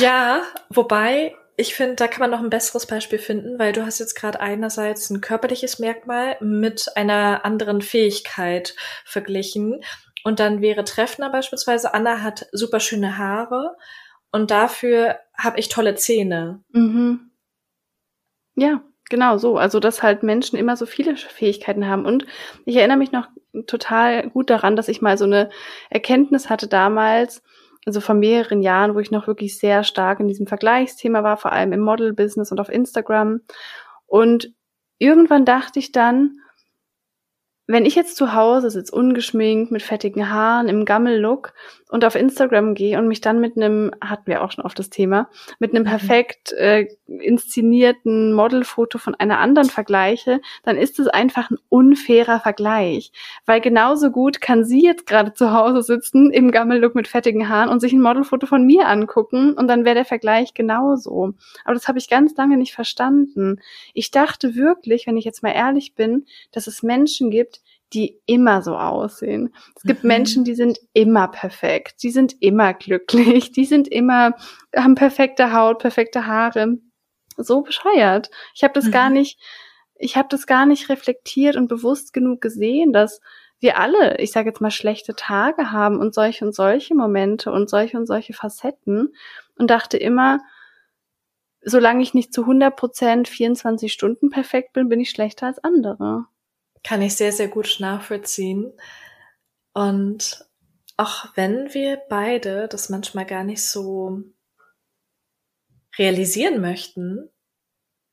[0.00, 4.00] Ja, wobei ich finde, da kann man noch ein besseres Beispiel finden, weil du hast
[4.00, 9.82] jetzt gerade einerseits ein körperliches Merkmal mit einer anderen Fähigkeit verglichen.
[10.24, 13.76] Und dann wäre Treffner beispielsweise, Anna hat super schöne Haare
[14.32, 16.64] und dafür habe ich tolle Zähne.
[16.70, 17.30] Mhm.
[18.56, 19.56] Ja, genau so.
[19.56, 22.04] Also, dass halt Menschen immer so viele Fähigkeiten haben.
[22.04, 22.26] Und
[22.64, 23.28] ich erinnere mich noch
[23.66, 25.50] total gut daran, dass ich mal so eine
[25.90, 27.42] Erkenntnis hatte damals,
[27.86, 31.52] also vor mehreren Jahren, wo ich noch wirklich sehr stark in diesem Vergleichsthema war, vor
[31.52, 33.40] allem im Model-Business und auf Instagram.
[34.06, 34.52] Und
[34.98, 36.38] irgendwann dachte ich dann,
[37.66, 41.54] wenn ich jetzt zu Hause sitze, ungeschminkt, mit fettigen Haaren, im Gammel-Look
[41.88, 44.90] und auf Instagram gehe und mich dann mit einem, hatten wir auch schon oft das
[44.90, 45.88] Thema, mit einem mhm.
[45.88, 53.12] perfekt äh, inszenierten Modelfoto von einer anderen vergleiche, dann ist es einfach ein unfairer Vergleich.
[53.46, 57.70] Weil genauso gut kann sie jetzt gerade zu Hause sitzen, im Gammel-Look mit fettigen Haaren
[57.70, 61.32] und sich ein Modelfoto von mir angucken und dann wäre der Vergleich genauso.
[61.64, 63.60] Aber das habe ich ganz lange nicht verstanden.
[63.94, 67.53] Ich dachte wirklich, wenn ich jetzt mal ehrlich bin, dass es Menschen gibt,
[67.94, 69.54] die immer so aussehen.
[69.76, 70.08] Es gibt mhm.
[70.08, 74.34] Menschen, die sind immer perfekt, die sind immer glücklich, die sind immer,
[74.74, 76.78] haben perfekte Haut, perfekte Haare.
[77.36, 78.30] So bescheuert.
[78.54, 78.90] Ich habe das mhm.
[78.92, 79.40] gar nicht,
[79.96, 83.20] ich habe das gar nicht reflektiert und bewusst genug gesehen, dass
[83.58, 87.70] wir alle, ich sage jetzt mal, schlechte Tage haben und solche und solche Momente und
[87.70, 89.14] solche und solche Facetten
[89.56, 90.40] und dachte immer,
[91.62, 96.26] solange ich nicht zu 100 Prozent 24 Stunden perfekt bin, bin ich schlechter als andere.
[96.84, 98.72] Kann ich sehr, sehr gut nachvollziehen.
[99.72, 100.46] Und
[100.96, 104.22] auch wenn wir beide das manchmal gar nicht so
[105.98, 107.30] realisieren möchten,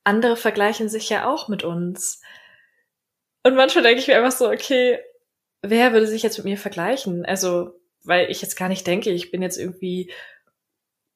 [0.04, 2.20] andere vergleichen sich ja auch mit uns.
[3.44, 4.98] Und manchmal denke ich mir einfach so, okay,
[5.62, 7.24] wer würde sich jetzt mit mir vergleichen?
[7.24, 10.12] Also, weil ich jetzt gar nicht denke, ich bin jetzt irgendwie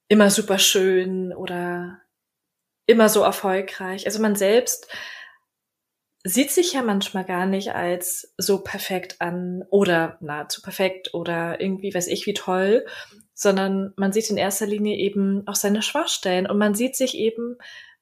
[0.08, 2.00] immer super schön oder
[2.86, 4.06] immer so erfolgreich.
[4.06, 4.88] Also man selbst
[6.26, 11.94] sieht sich ja manchmal gar nicht als so perfekt an oder nahezu perfekt oder irgendwie
[11.94, 12.84] weiß ich wie toll,
[13.32, 17.56] sondern man sieht in erster Linie eben auch seine Schwachstellen und man sieht sich eben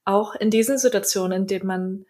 [0.07, 2.07] auch in diesen Situationen, in denen man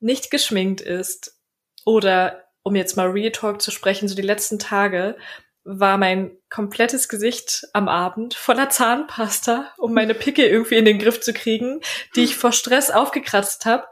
[0.00, 1.38] nicht geschminkt ist
[1.84, 5.16] oder um jetzt mal Real Talk zu sprechen, so die letzten Tage
[5.64, 11.20] war mein komplettes Gesicht am Abend voller Zahnpasta, um meine Pickel irgendwie in den Griff
[11.20, 11.82] zu kriegen,
[12.16, 13.84] die ich vor Stress aufgekratzt habe.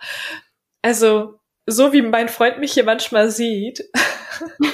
[0.87, 3.91] Also, so wie mein Freund mich hier manchmal sieht,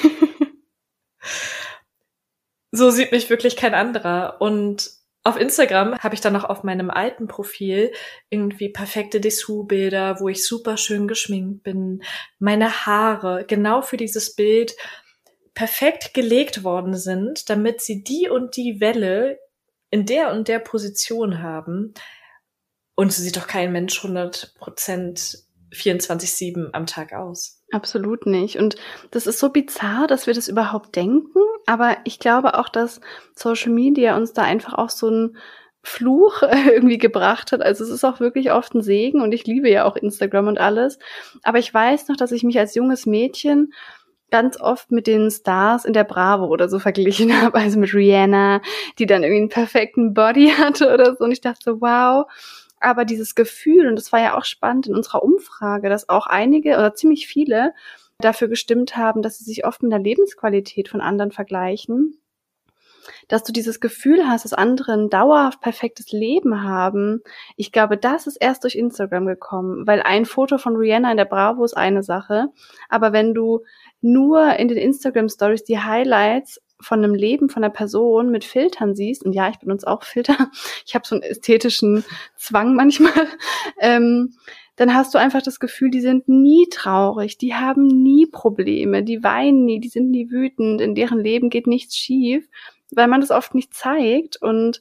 [2.70, 4.42] so sieht mich wirklich kein anderer.
[4.42, 4.90] Und
[5.22, 7.92] auf Instagram habe ich dann noch auf meinem alten Profil
[8.29, 12.03] irgendwie perfekte Dessous-Bilder, wo ich super schön geschminkt bin,
[12.38, 14.77] meine Haare genau für dieses Bild
[15.55, 19.38] perfekt gelegt worden sind, damit sie die und die Welle
[19.88, 21.94] in der und der Position haben.
[22.96, 27.62] Und so sieht doch kein Mensch 100 Prozent 24-7 am Tag aus.
[27.72, 28.56] Absolut nicht.
[28.58, 28.76] Und
[29.11, 31.40] das ist so bizarr, dass wir das überhaupt denken.
[31.66, 33.00] Aber ich glaube auch, dass
[33.35, 35.37] Social Media uns da einfach auch so ein
[35.82, 37.62] Fluch irgendwie gebracht hat.
[37.62, 40.58] Also es ist auch wirklich oft ein Segen und ich liebe ja auch Instagram und
[40.58, 40.98] alles.
[41.42, 43.72] Aber ich weiß noch, dass ich mich als junges Mädchen
[44.30, 48.61] ganz oft mit den Stars in der Bravo oder so verglichen habe, also mit Rihanna,
[48.98, 51.24] die dann irgendwie einen perfekten Body hatte oder so.
[51.24, 52.26] Und ich dachte wow.
[52.83, 56.75] Aber dieses Gefühl, und das war ja auch spannend in unserer Umfrage, dass auch einige
[56.75, 57.75] oder ziemlich viele
[58.18, 62.18] dafür gestimmt haben, dass sie sich oft mit der Lebensqualität von anderen vergleichen
[63.29, 67.23] dass du dieses Gefühl hast, dass andere ein dauerhaft perfektes Leben haben.
[67.57, 71.25] Ich glaube, das ist erst durch Instagram gekommen, weil ein Foto von Rihanna in der
[71.25, 72.49] Bravo ist eine Sache,
[72.88, 73.64] aber wenn du
[74.01, 78.95] nur in den Instagram Stories die Highlights von einem Leben von einer Person mit Filtern
[78.95, 80.51] siehst, und ja, ich benutze auch Filter,
[80.87, 82.05] ich habe so einen ästhetischen
[82.37, 83.12] Zwang manchmal,
[83.81, 84.35] ähm,
[84.77, 89.23] dann hast du einfach das Gefühl, die sind nie traurig, die haben nie Probleme, die
[89.23, 92.49] weinen nie, die sind nie wütend, in deren Leben geht nichts schief
[92.95, 94.37] weil man das oft nicht zeigt.
[94.40, 94.81] Und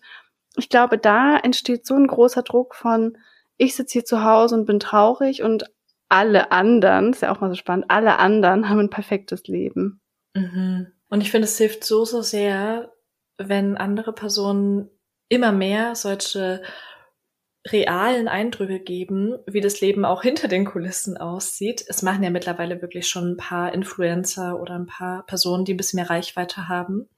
[0.57, 3.17] ich glaube, da entsteht so ein großer Druck von,
[3.57, 5.65] ich sitze hier zu Hause und bin traurig und
[6.09, 10.01] alle anderen, ist ja auch mal so spannend, alle anderen haben ein perfektes Leben.
[10.35, 10.87] Mhm.
[11.11, 12.93] Und ich finde, es hilft so, so sehr,
[13.37, 14.89] wenn andere Personen
[15.27, 16.63] immer mehr solche
[17.67, 21.83] realen Eindrücke geben, wie das Leben auch hinter den Kulissen aussieht.
[21.87, 25.77] Es machen ja mittlerweile wirklich schon ein paar Influencer oder ein paar Personen, die ein
[25.77, 27.09] bisschen mehr Reichweite haben.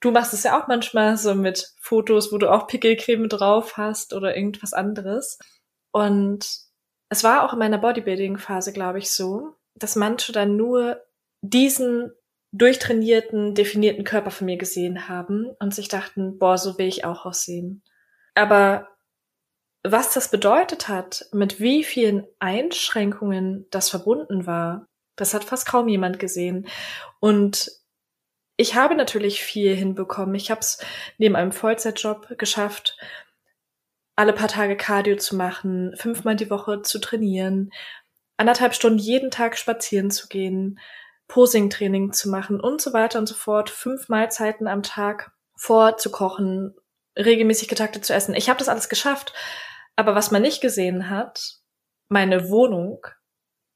[0.00, 4.12] Du machst es ja auch manchmal so mit Fotos, wo du auch Pickelcreme drauf hast
[4.12, 5.38] oder irgendwas anderes.
[5.92, 6.46] Und
[7.08, 11.00] es war auch in meiner Bodybuilding-Phase, glaube ich, so, dass manche dann nur
[11.42, 12.12] diesen
[12.52, 17.24] durchtrainierten, definierten Körper von mir gesehen haben und sich dachten, boah, so will ich auch
[17.24, 17.82] aussehen.
[18.34, 18.88] Aber
[19.82, 24.86] was das bedeutet hat, mit wie vielen Einschränkungen das verbunden war,
[25.16, 26.66] das hat fast kaum jemand gesehen.
[27.20, 27.70] Und
[28.56, 30.34] ich habe natürlich viel hinbekommen.
[30.34, 30.84] Ich habe es
[31.18, 32.98] neben einem Vollzeitjob geschafft,
[34.16, 37.70] alle paar Tage Cardio zu machen, fünfmal die Woche zu trainieren,
[38.36, 40.78] anderthalb Stunden jeden Tag spazieren zu gehen,
[41.30, 46.74] Posing-Training zu machen und so weiter und so fort, fünf Mahlzeiten am Tag vorzukochen,
[47.16, 48.34] regelmäßig getaktet zu essen.
[48.34, 49.32] Ich habe das alles geschafft.
[49.96, 51.60] Aber was man nicht gesehen hat,
[52.08, 53.06] meine Wohnung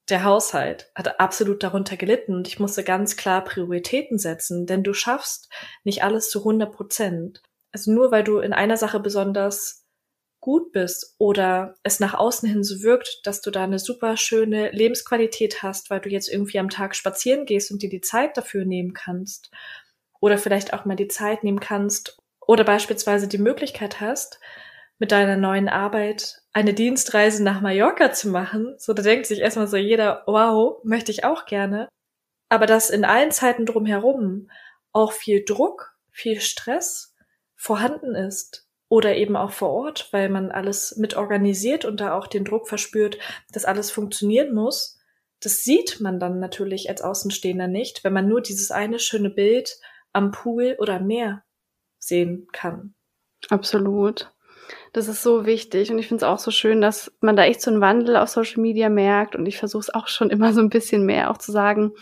[0.09, 4.93] der Haushalt hat absolut darunter gelitten und ich musste ganz klar Prioritäten setzen, denn du
[4.93, 5.49] schaffst
[5.85, 7.43] nicht alles zu 100 Prozent.
[7.73, 9.84] Also nur weil du in einer Sache besonders
[10.45, 14.71] gut bist oder es nach außen hin so wirkt, dass du da eine super schöne
[14.73, 18.67] Lebensqualität hast, weil du jetzt irgendwie am Tag spazieren gehst und dir die Zeit dafür
[18.67, 19.51] nehmen kannst
[20.21, 24.39] oder vielleicht auch mal die Zeit nehmen kannst oder beispielsweise die Möglichkeit hast,
[24.99, 28.75] mit deiner neuen Arbeit eine Dienstreise nach Mallorca zu machen.
[28.77, 31.89] So, da denkt sich erstmal so jeder, wow, möchte ich auch gerne.
[32.51, 34.51] Aber dass in allen Zeiten drumherum
[34.93, 37.15] auch viel Druck, viel Stress
[37.57, 38.64] vorhanden ist
[38.95, 42.69] oder eben auch vor Ort, weil man alles mit organisiert und da auch den Druck
[42.69, 43.19] verspürt,
[43.53, 45.01] dass alles funktionieren muss,
[45.41, 49.81] das sieht man dann natürlich als Außenstehender nicht, wenn man nur dieses eine schöne Bild
[50.13, 51.43] am Pool oder Meer
[51.99, 52.95] sehen kann.
[53.49, 54.33] Absolut.
[54.93, 57.63] Das ist so wichtig und ich finde es auch so schön, dass man da echt
[57.63, 60.61] so einen Wandel auf Social Media merkt und ich versuche es auch schon immer so
[60.61, 61.95] ein bisschen mehr auch zu sagen,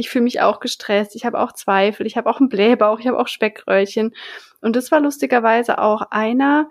[0.00, 3.06] ich fühle mich auch gestresst, ich habe auch Zweifel, ich habe auch einen Blähbauch, ich
[3.06, 4.14] habe auch Speckröllchen
[4.60, 6.68] und das war lustigerweise auch einer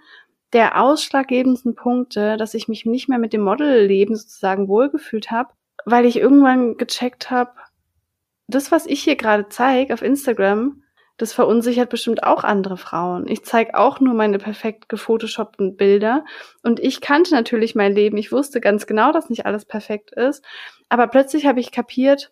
[0.51, 5.49] der ausschlaggebendsten Punkte, dass ich mich nicht mehr mit dem Modelleben sozusagen wohlgefühlt habe,
[5.85, 7.51] weil ich irgendwann gecheckt habe,
[8.47, 10.81] das, was ich hier gerade zeige auf Instagram,
[11.17, 13.27] das verunsichert bestimmt auch andere Frauen.
[13.27, 16.23] Ich zeige auch nur meine perfekt gefotoshoppten Bilder.
[16.63, 18.17] Und ich kannte natürlich mein Leben.
[18.17, 20.43] Ich wusste ganz genau, dass nicht alles perfekt ist.
[20.87, 22.31] Aber plötzlich habe ich kapiert,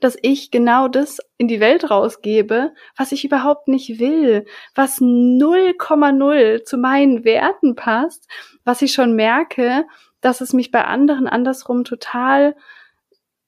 [0.00, 6.64] dass ich genau das in die Welt rausgebe, was ich überhaupt nicht will, was 0,0
[6.64, 8.28] zu meinen Werten passt,
[8.64, 9.86] was ich schon merke,
[10.20, 12.56] dass es mich bei anderen andersrum total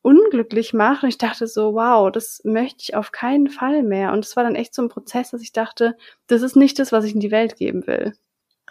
[0.02, 1.02] unglücklich macht.
[1.02, 4.12] Und ich dachte so, wow, das möchte ich auf keinen Fall mehr.
[4.12, 5.96] Und es war dann echt so ein Prozess, dass ich dachte,
[6.28, 8.14] das ist nicht das, was ich in die Welt geben will.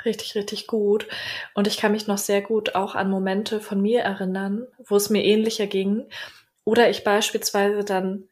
[0.05, 1.07] Richtig, richtig gut.
[1.53, 5.09] Und ich kann mich noch sehr gut auch an Momente von mir erinnern, wo es
[5.09, 6.07] mir ähnlicher ging.
[6.67, 8.27] Oder ich beispielsweise dann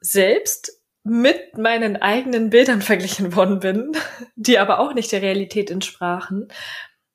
[0.00, 3.92] selbst mit meinen eigenen Bildern verglichen worden bin,
[4.36, 6.48] die aber auch nicht der Realität entsprachen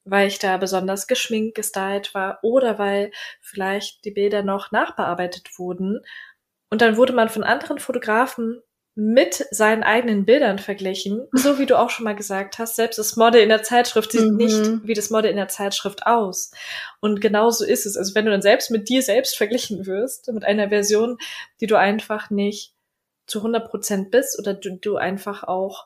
[0.10, 3.12] weil ich da besonders geschminkt, gestylt war oder weil
[3.42, 6.00] vielleicht die Bilder noch nachbearbeitet wurden.
[6.70, 8.62] Und dann wurde man von anderen Fotografen
[9.00, 13.16] mit seinen eigenen Bildern verglichen, so wie du auch schon mal gesagt hast, selbst das
[13.16, 14.38] Model in der Zeitschrift sieht mhm.
[14.38, 16.50] nicht wie das Model in der Zeitschrift aus.
[17.00, 17.96] Und genauso ist es.
[17.96, 21.20] Also wenn du dann selbst mit dir selbst verglichen wirst, mit einer Version,
[21.62, 22.74] die du einfach nicht
[23.28, 25.86] zu 100 Prozent bist oder du, du einfach auch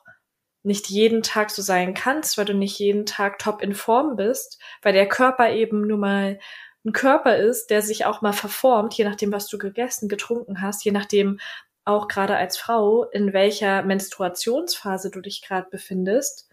[0.62, 4.58] nicht jeden Tag so sein kannst, weil du nicht jeden Tag top in Form bist,
[4.80, 6.38] weil der Körper eben nur mal
[6.86, 10.82] ein Körper ist, der sich auch mal verformt, je nachdem, was du gegessen, getrunken hast,
[10.82, 11.38] je nachdem
[11.84, 16.48] auch gerade als Frau, in welcher Menstruationsphase du dich gerade befindest.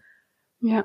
[0.60, 0.84] Ja,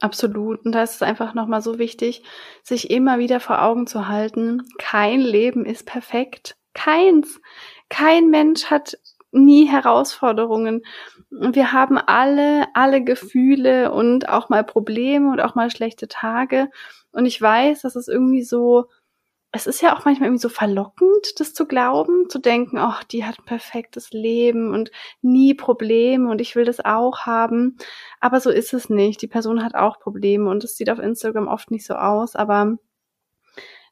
[0.00, 0.64] absolut.
[0.64, 2.22] Und da ist es einfach nochmal so wichtig,
[2.62, 6.56] sich immer wieder vor Augen zu halten, kein Leben ist perfekt.
[6.74, 7.40] Keins.
[7.88, 8.98] Kein Mensch hat
[9.30, 10.82] nie Herausforderungen.
[11.30, 16.68] Wir haben alle, alle Gefühle und auch mal Probleme und auch mal schlechte Tage.
[17.12, 18.86] Und ich weiß, dass es irgendwie so,
[19.54, 23.24] es ist ja auch manchmal irgendwie so verlockend, das zu glauben, zu denken, ach, die
[23.24, 24.90] hat ein perfektes Leben und
[25.22, 27.76] nie Probleme und ich will das auch haben.
[28.20, 29.22] Aber so ist es nicht.
[29.22, 32.78] Die Person hat auch Probleme und es sieht auf Instagram oft nicht so aus, aber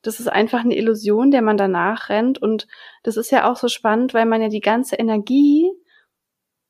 [0.03, 2.43] das ist einfach eine Illusion, der man danach rennt.
[2.43, 2.67] Und
[3.05, 5.71] das ist ja auch so spannend, weil man ja die ganze Energie,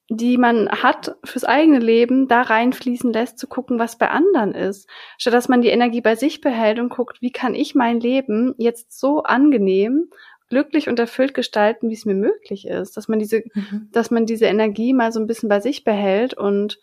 [0.08, 4.88] die man hat fürs eigene Leben, da reinfließen lässt, zu gucken, was bei anderen ist.
[5.16, 8.54] Statt dass man die Energie bei sich behält und guckt, wie kann ich mein Leben
[8.58, 10.10] jetzt so angenehm,
[10.48, 12.96] glücklich und erfüllt gestalten, wie es mir möglich ist.
[12.96, 13.88] Dass man diese, mhm.
[13.92, 16.78] dass man diese Energie mal so ein bisschen bei sich behält und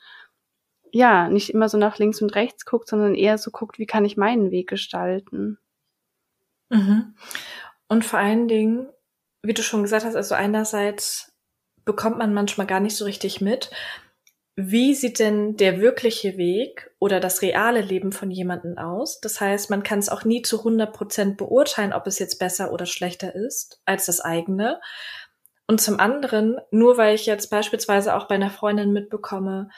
[0.92, 4.06] ja, nicht immer so nach links und rechts guckt, sondern eher so guckt, wie kann
[4.06, 5.60] ich meinen Weg gestalten.
[6.70, 7.16] Mhm.
[7.88, 8.88] Und vor allen Dingen,
[9.44, 11.29] wie du schon gesagt hast, also einerseits
[11.90, 13.72] bekommt man manchmal gar nicht so richtig mit,
[14.56, 19.20] wie sieht denn der wirkliche Weg oder das reale Leben von jemandem aus?
[19.22, 22.72] Das heißt, man kann es auch nie zu 100 Prozent beurteilen, ob es jetzt besser
[22.72, 24.80] oder schlechter ist als das eigene.
[25.66, 29.70] Und zum anderen, nur weil ich jetzt beispielsweise auch bei einer Freundin mitbekomme,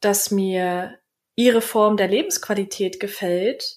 [0.00, 0.98] dass mir
[1.36, 3.76] ihre Form der Lebensqualität gefällt,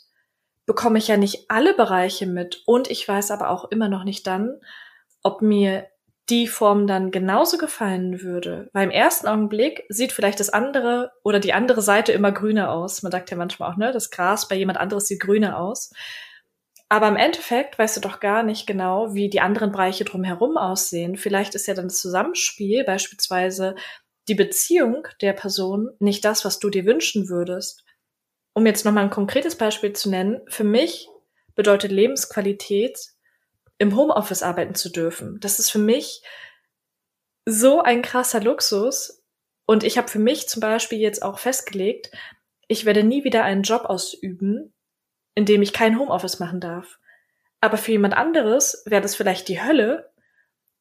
[0.65, 4.25] bekomme ich ja nicht alle Bereiche mit und ich weiß aber auch immer noch nicht
[4.25, 4.61] dann,
[5.21, 5.90] ob mir
[6.31, 8.69] die Form dann genauso gefallen würde.
[8.73, 13.03] Weil im ersten Augenblick sieht vielleicht das andere oder die andere Seite immer grüner aus.
[13.03, 15.91] Man sagt ja manchmal auch, ne, das Gras bei jemand anderes sieht grüner aus.
[16.89, 21.17] Aber im Endeffekt weißt du doch gar nicht genau, wie die anderen Bereiche drumherum aussehen.
[21.17, 23.75] Vielleicht ist ja dann das Zusammenspiel, beispielsweise
[24.27, 27.83] die Beziehung der Person, nicht das, was du dir wünschen würdest
[28.53, 31.07] um jetzt nochmal ein konkretes Beispiel zu nennen, für mich
[31.55, 32.97] bedeutet Lebensqualität,
[33.81, 35.39] im Homeoffice arbeiten zu dürfen.
[35.39, 36.21] Das ist für mich
[37.47, 39.23] so ein krasser Luxus.
[39.65, 42.11] Und ich habe für mich zum Beispiel jetzt auch festgelegt,
[42.67, 44.71] ich werde nie wieder einen Job ausüben,
[45.33, 46.99] in dem ich kein Homeoffice machen darf.
[47.59, 50.11] Aber für jemand anderes wäre das vielleicht die Hölle,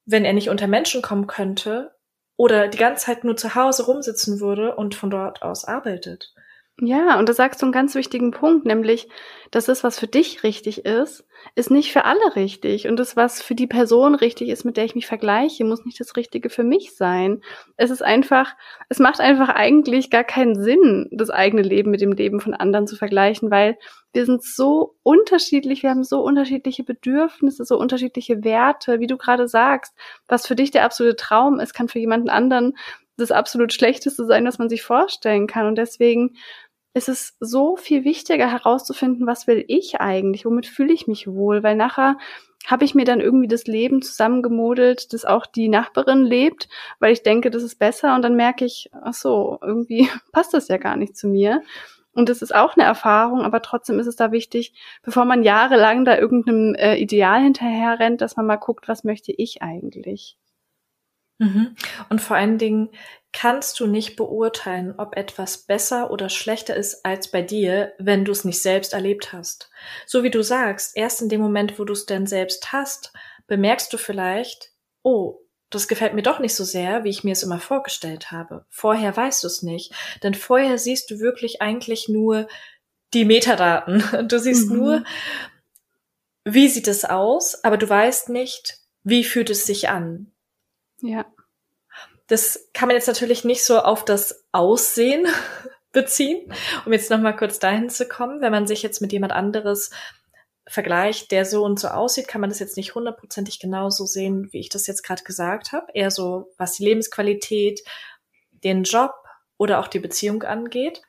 [0.04, 1.96] wenn er nicht unter Menschen kommen könnte
[2.36, 6.34] oder die ganze Zeit nur zu Hause rumsitzen würde und von dort aus arbeitet.
[6.82, 9.06] Ja, und da sagst du einen ganz wichtigen Punkt, nämlich,
[9.50, 12.88] dass das, was für dich richtig ist, ist nicht für alle richtig.
[12.88, 16.00] Und das, was für die Person richtig ist, mit der ich mich vergleiche, muss nicht
[16.00, 17.42] das Richtige für mich sein.
[17.76, 18.54] Es ist einfach,
[18.88, 22.86] es macht einfach eigentlich gar keinen Sinn, das eigene Leben mit dem Leben von anderen
[22.86, 23.76] zu vergleichen, weil
[24.14, 29.48] wir sind so unterschiedlich, wir haben so unterschiedliche Bedürfnisse, so unterschiedliche Werte, wie du gerade
[29.48, 29.94] sagst.
[30.28, 32.74] Was für dich der absolute Traum ist, kann für jemanden anderen
[33.20, 35.66] das absolut Schlechteste sein, was man sich vorstellen kann.
[35.66, 36.36] Und deswegen
[36.94, 41.62] ist es so viel wichtiger herauszufinden, was will ich eigentlich, womit fühle ich mich wohl,
[41.62, 42.16] weil nachher
[42.66, 46.68] habe ich mir dann irgendwie das Leben zusammengemodelt, das auch die Nachbarin lebt,
[46.98, 50.68] weil ich denke, das ist besser und dann merke ich, ach so, irgendwie passt das
[50.68, 51.62] ja gar nicht zu mir.
[52.12, 56.04] Und das ist auch eine Erfahrung, aber trotzdem ist es da wichtig, bevor man jahrelang
[56.04, 60.36] da irgendeinem äh, Ideal hinterher rennt, dass man mal guckt, was möchte ich eigentlich.
[61.40, 61.74] Mhm.
[62.10, 62.90] Und vor allen Dingen
[63.32, 68.32] kannst du nicht beurteilen, ob etwas besser oder schlechter ist als bei dir, wenn du
[68.32, 69.70] es nicht selbst erlebt hast.
[70.06, 73.12] So wie du sagst, erst in dem Moment, wo du es denn selbst hast,
[73.46, 74.72] bemerkst du vielleicht,
[75.02, 78.66] oh, das gefällt mir doch nicht so sehr, wie ich mir es immer vorgestellt habe.
[78.68, 82.48] Vorher weißt du es nicht, denn vorher siehst du wirklich eigentlich nur
[83.14, 84.02] die Metadaten.
[84.28, 84.76] Du siehst mhm.
[84.76, 85.04] nur,
[86.44, 90.32] wie sieht es aus, aber du weißt nicht, wie fühlt es sich an.
[91.02, 91.26] Ja.
[92.26, 95.26] Das kann man jetzt natürlich nicht so auf das Aussehen
[95.92, 96.52] beziehen,
[96.86, 98.40] um jetzt nochmal kurz dahin zu kommen.
[98.40, 99.90] Wenn man sich jetzt mit jemand anderes
[100.66, 104.60] vergleicht, der so und so aussieht, kann man das jetzt nicht hundertprozentig genauso sehen, wie
[104.60, 105.86] ich das jetzt gerade gesagt habe.
[105.94, 107.80] Eher so, was die Lebensqualität,
[108.52, 109.12] den Job
[109.58, 111.02] oder auch die Beziehung angeht.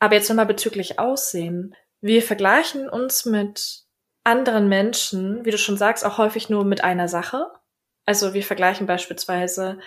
[0.00, 1.76] Aber jetzt nochmal bezüglich Aussehen.
[2.00, 3.84] Wir vergleichen uns mit
[4.24, 7.46] anderen Menschen, wie du schon sagst, auch häufig nur mit einer Sache.
[8.04, 9.78] Also wir vergleichen beispielsweise,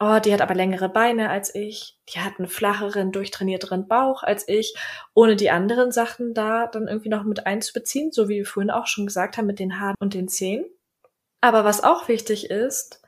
[0.00, 4.48] oh, die hat aber längere Beine als ich, die hat einen flacheren, durchtrainierteren Bauch als
[4.48, 4.74] ich,
[5.14, 8.86] ohne die anderen Sachen da dann irgendwie noch mit einzubeziehen, so wie wir vorhin auch
[8.86, 10.64] schon gesagt haben mit den Haaren und den Zähnen.
[11.40, 13.02] Aber was auch wichtig ist,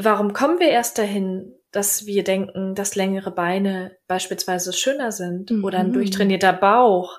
[0.00, 5.64] warum kommen wir erst dahin, dass wir denken, dass längere Beine beispielsweise schöner sind mhm.
[5.64, 5.94] oder ein mhm.
[5.94, 7.18] durchtrainierter Bauch?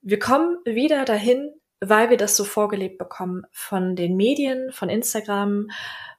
[0.00, 5.68] Wir kommen wieder dahin, weil wir das so vorgelebt bekommen von den Medien, von Instagram,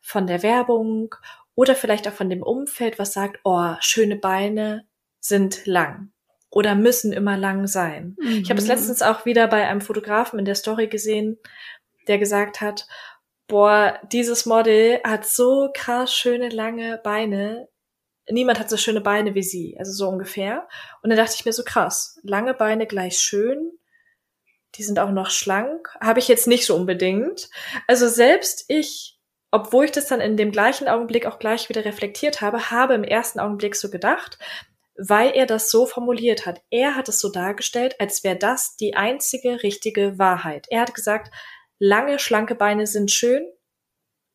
[0.01, 1.16] von der Werbung
[1.55, 4.86] oder vielleicht auch von dem Umfeld, was sagt, oh, schöne Beine
[5.20, 6.12] sind lang
[6.49, 8.16] oder müssen immer lang sein.
[8.20, 8.41] Mhm.
[8.43, 11.38] Ich habe es letztens auch wieder bei einem Fotografen in der Story gesehen,
[12.07, 12.88] der gesagt hat,
[13.47, 17.70] boah, dieses Model hat so krass schöne lange Beine.
[18.30, 20.68] Niemand hat so schöne Beine wie sie, also so ungefähr.
[21.01, 23.72] Und dann dachte ich mir so krass, lange Beine gleich schön,
[24.76, 25.89] die sind auch noch schlank.
[25.99, 27.49] Habe ich jetzt nicht so unbedingt.
[27.88, 29.19] Also selbst ich,
[29.51, 33.03] obwohl ich das dann in dem gleichen Augenblick auch gleich wieder reflektiert habe, habe im
[33.03, 34.38] ersten Augenblick so gedacht,
[34.97, 36.61] weil er das so formuliert hat.
[36.69, 40.67] Er hat es so dargestellt, als wäre das die einzige richtige Wahrheit.
[40.69, 41.34] Er hat gesagt,
[41.80, 43.43] lange, schlanke Beine sind schön.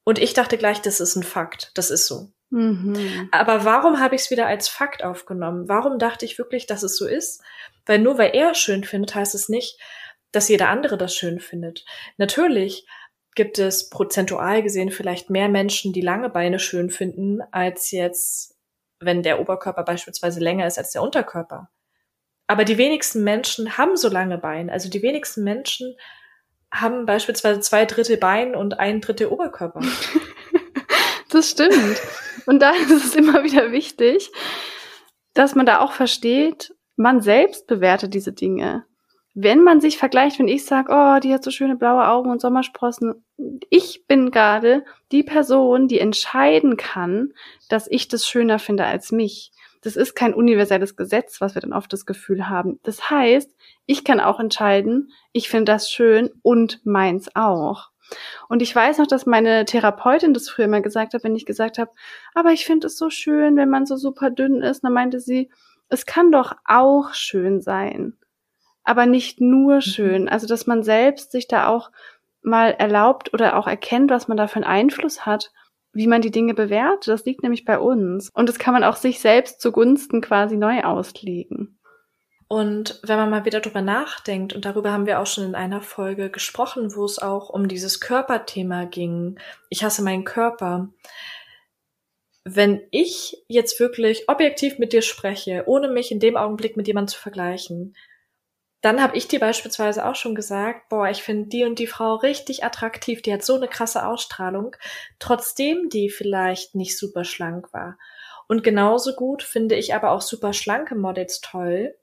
[0.05, 1.73] Und ich dachte gleich, das ist ein Fakt.
[1.75, 2.31] Das ist so.
[2.51, 3.29] Mhm.
[3.33, 5.69] Aber warum habe ich es wieder als Fakt aufgenommen?
[5.69, 7.43] Warum dachte ich wirklich, dass es so ist?
[7.87, 9.79] Weil nur weil er schön findet, heißt es nicht,
[10.37, 11.85] dass jeder andere das schön findet.
[12.19, 12.87] Natürlich
[13.35, 18.57] gibt es prozentual gesehen vielleicht mehr Menschen, die lange Beine schön finden, als jetzt,
[19.01, 21.71] wenn der Oberkörper beispielsweise länger ist als der Unterkörper.
[22.47, 24.71] Aber die wenigsten Menschen haben so lange Beine.
[24.73, 25.97] Also die wenigsten Menschen
[26.71, 29.81] haben beispielsweise zwei Drittel Bein und ein Drittel Oberkörper.
[31.31, 32.01] das stimmt.
[32.47, 34.31] Und da ist es immer wieder wichtig,
[35.35, 38.87] dass man da auch versteht, man selbst bewertet diese Dinge
[39.39, 42.41] wenn man sich vergleicht, wenn ich sage, oh, die hat so schöne blaue Augen und
[42.41, 43.23] Sommersprossen,
[43.69, 44.83] ich bin gerade
[45.13, 47.35] die Person, die entscheiden kann,
[47.69, 49.53] dass ich das schöner finde als mich.
[49.83, 52.81] Das ist kein universelles Gesetz, was wir dann oft das Gefühl haben.
[52.83, 57.91] Das heißt, ich kann auch entscheiden, ich finde das schön und meins auch.
[58.49, 61.77] Und ich weiß noch, dass meine Therapeutin das früher mal gesagt hat, wenn ich gesagt
[61.77, 61.91] habe,
[62.33, 64.83] aber ich finde es so schön, wenn man so super dünn ist.
[64.83, 65.51] Dann meinte sie,
[65.91, 68.17] es kann doch auch schön sein
[68.87, 69.81] aber nicht nur mhm.
[69.81, 70.29] schön.
[70.29, 71.91] Also, dass man selbst sich da auch
[72.43, 75.53] mal erlaubt oder auch erkennt, was man da für einen Einfluss hat,
[75.93, 77.09] wie man die Dinge bewertet.
[77.09, 78.31] Das liegt nämlich bei uns.
[78.31, 81.79] Und das kann man auch sich selbst zugunsten quasi neu auslegen.
[82.49, 85.81] Und wenn man mal wieder drüber nachdenkt, und darüber haben wir auch schon in einer
[85.83, 90.89] Folge gesprochen, wo es auch um dieses Körperthema ging, ich hasse meinen Körper.
[92.45, 97.09] Wenn ich jetzt wirklich objektiv mit dir spreche, ohne mich in dem Augenblick mit jemandem
[97.15, 97.97] zu vergleichen,
[98.87, 102.15] dann habe ich dir beispielsweise auch schon gesagt, boah, ich finde die und die Frau
[102.15, 104.77] richtig attraktiv, die hat so eine krasse Ausstrahlung,
[105.19, 107.99] trotzdem die vielleicht nicht super schlank war.
[108.47, 111.97] Und genauso gut finde ich aber auch super schlanke Models toll.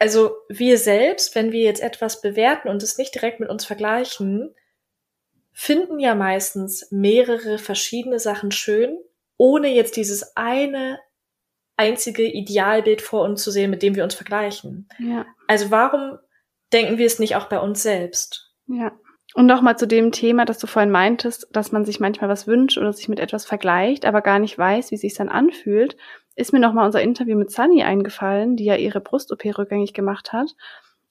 [0.00, 4.52] Also wir selbst, wenn wir jetzt etwas bewerten und es nicht direkt mit uns vergleichen,
[5.52, 8.98] finden ja meistens mehrere verschiedene Sachen schön,
[9.36, 10.98] ohne jetzt dieses eine
[11.76, 14.88] einzige Idealbild vor uns zu sehen, mit dem wir uns vergleichen.
[14.98, 15.26] Ja.
[15.48, 16.18] Also warum
[16.72, 18.52] denken wir es nicht auch bei uns selbst?
[18.66, 18.92] Ja.
[19.34, 22.78] Und nochmal zu dem Thema, das du vorhin meintest, dass man sich manchmal was wünscht
[22.78, 25.96] oder sich mit etwas vergleicht, aber gar nicht weiß, wie sich dann anfühlt,
[26.36, 30.54] ist mir nochmal unser Interview mit Sunny eingefallen, die ja ihre Brust-OP rückgängig gemacht hat.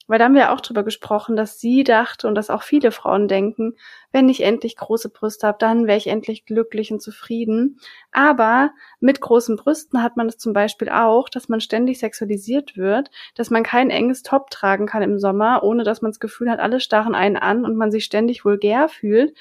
[0.08, 3.28] Weil da haben wir auch drüber gesprochen, dass sie dachte und dass auch viele Frauen
[3.28, 3.76] denken,
[4.12, 7.80] wenn ich endlich große Brüste habe, dann wäre ich endlich glücklich und zufrieden.
[8.12, 13.12] Aber mit großen Brüsten hat man es zum Beispiel auch, dass man ständig sexualisiert wird,
[13.36, 16.60] dass man kein enges Top tragen kann im Sommer, ohne dass man das Gefühl hat,
[16.60, 19.38] alle starren einen an und man sich ständig vulgär fühlt,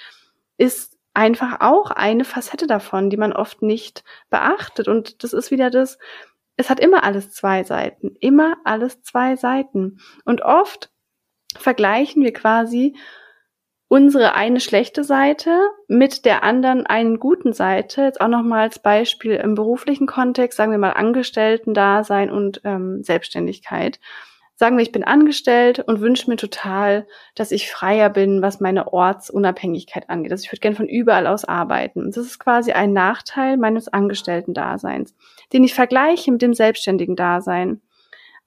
[0.59, 4.89] ist einfach auch eine Facette davon, die man oft nicht beachtet.
[4.89, 5.99] Und das ist wieder das,
[6.57, 9.99] es hat immer alles zwei Seiten, immer alles zwei Seiten.
[10.25, 10.91] Und oft
[11.57, 12.95] vergleichen wir quasi
[13.89, 15.55] unsere eine schlechte Seite
[15.87, 18.03] mit der anderen einen guten Seite.
[18.03, 24.01] Jetzt auch nochmal als Beispiel im beruflichen Kontext, sagen wir mal Angestellten-Dasein und ähm, Selbstständigkeit.
[24.55, 28.93] Sagen wir, ich bin angestellt und wünsche mir total, dass ich freier bin, was meine
[28.93, 30.33] Ortsunabhängigkeit angeht.
[30.33, 32.07] Also ich würde gern von überall aus arbeiten.
[32.07, 35.15] Das ist quasi ein Nachteil meines Angestellten-Daseins,
[35.53, 37.81] den ich vergleiche mit dem selbstständigen Dasein.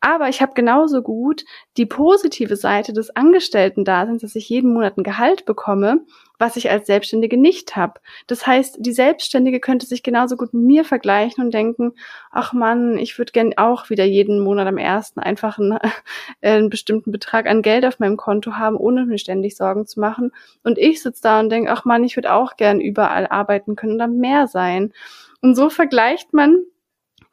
[0.01, 1.45] Aber ich habe genauso gut
[1.77, 6.05] die positive Seite des Angestellten-Daseins, dass ich jeden Monat ein Gehalt bekomme
[6.39, 7.99] was ich als Selbstständige nicht habe.
[8.27, 11.93] Das heißt, die Selbstständige könnte sich genauso gut mit mir vergleichen und denken,
[12.31, 15.71] ach Mann, ich würde gern auch wieder jeden Monat am ersten einfach einen,
[16.41, 19.99] äh, einen bestimmten Betrag an Geld auf meinem Konto haben, ohne mir ständig Sorgen zu
[19.99, 20.31] machen.
[20.63, 23.97] Und ich sitze da und denke, ach Mann, ich würde auch gern überall arbeiten können
[23.97, 24.93] dann mehr sein.
[25.41, 26.63] Und so vergleicht man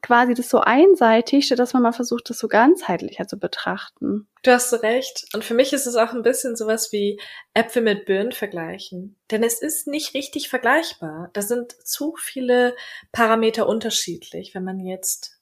[0.02, 4.28] quasi das so einseitig, statt dass man mal versucht, das so ganzheitlicher zu betrachten.
[4.42, 5.26] Du hast recht.
[5.32, 7.20] Und für mich ist es auch ein bisschen sowas wie
[7.54, 9.16] Äpfel mit Birnen vergleichen.
[9.30, 11.30] Denn es ist nicht richtig vergleichbar.
[11.32, 12.74] Da sind zu viele
[13.12, 15.38] Parameter unterschiedlich, wenn man jetzt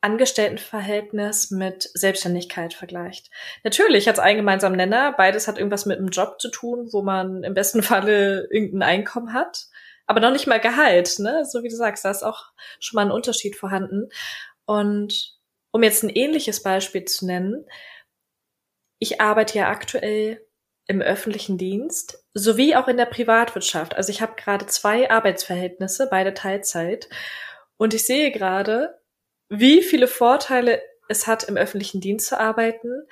[0.00, 3.30] Angestelltenverhältnis mit Selbstständigkeit vergleicht.
[3.62, 5.12] Natürlich hat es einen gemeinsamen Nenner.
[5.12, 9.32] Beides hat irgendwas mit einem Job zu tun, wo man im besten Falle irgendein Einkommen
[9.32, 9.66] hat
[10.06, 11.44] aber noch nicht mal Gehalt, ne?
[11.44, 14.08] So wie du sagst, da ist auch schon mal ein Unterschied vorhanden.
[14.64, 15.38] Und
[15.70, 17.64] um jetzt ein ähnliches Beispiel zu nennen,
[18.98, 20.46] ich arbeite ja aktuell
[20.86, 23.96] im öffentlichen Dienst sowie auch in der Privatwirtschaft.
[23.96, 27.08] Also ich habe gerade zwei Arbeitsverhältnisse, beide Teilzeit.
[27.76, 29.00] Und ich sehe gerade,
[29.48, 33.06] wie viele Vorteile es hat, im öffentlichen Dienst zu arbeiten,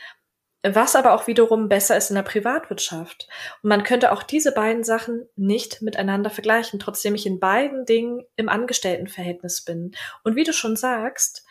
[0.62, 3.28] was aber auch wiederum besser ist in der Privatwirtschaft.
[3.62, 8.24] Und man könnte auch diese beiden Sachen nicht miteinander vergleichen, trotzdem ich in beiden Dingen
[8.36, 9.92] im Angestelltenverhältnis bin.
[10.22, 11.44] Und wie du schon sagst,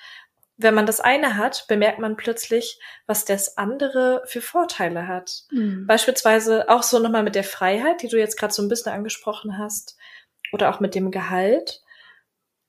[0.57, 5.43] wenn man das eine hat, bemerkt man plötzlich, was das andere für Vorteile hat.
[5.51, 5.87] Mhm.
[5.87, 9.57] Beispielsweise auch so nochmal mit der Freiheit, die du jetzt gerade so ein bisschen angesprochen
[9.57, 9.97] hast,
[10.51, 11.81] oder auch mit dem Gehalt.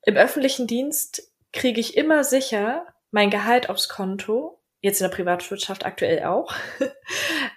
[0.03, 5.85] Im öffentlichen Dienst kriege ich immer sicher mein Gehalt aufs Konto jetzt in der Privatwirtschaft
[5.85, 6.53] aktuell auch,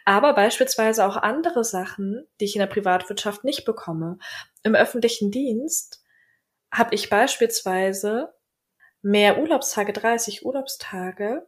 [0.05, 4.19] aber beispielsweise auch andere Sachen, die ich in der Privatwirtschaft nicht bekomme.
[4.63, 6.05] Im öffentlichen Dienst
[6.71, 8.35] habe ich beispielsweise
[9.03, 11.47] mehr Urlaubstage, 30 Urlaubstage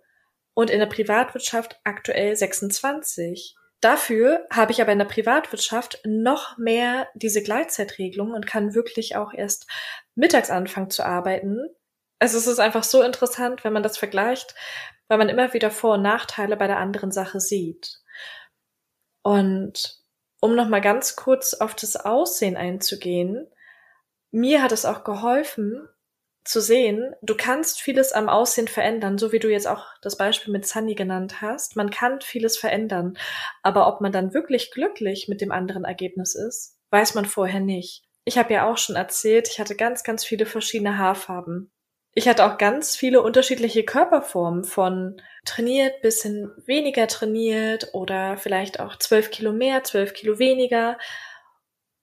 [0.54, 3.56] und in der Privatwirtschaft aktuell 26.
[3.80, 9.34] Dafür habe ich aber in der Privatwirtschaft noch mehr diese Gleitzeitregelung und kann wirklich auch
[9.34, 9.66] erst
[10.14, 11.68] mittags anfangen zu arbeiten.
[12.18, 14.54] Also es ist einfach so interessant, wenn man das vergleicht,
[15.08, 18.00] weil man immer wieder Vor- und Nachteile bei der anderen Sache sieht.
[19.22, 20.00] Und
[20.40, 23.48] um nochmal ganz kurz auf das Aussehen einzugehen,
[24.30, 25.88] mir hat es auch geholfen
[26.44, 30.52] zu sehen, du kannst vieles am Aussehen verändern, so wie du jetzt auch das Beispiel
[30.52, 31.76] mit Sunny genannt hast.
[31.76, 33.18] Man kann vieles verändern,
[33.62, 38.04] aber ob man dann wirklich glücklich mit dem anderen Ergebnis ist, weiß man vorher nicht.
[38.24, 41.72] Ich habe ja auch schon erzählt, ich hatte ganz, ganz viele verschiedene Haarfarben.
[42.18, 48.80] Ich hatte auch ganz viele unterschiedliche Körperformen von trainiert bis hin weniger trainiert oder vielleicht
[48.80, 50.96] auch zwölf Kilo mehr, zwölf Kilo weniger.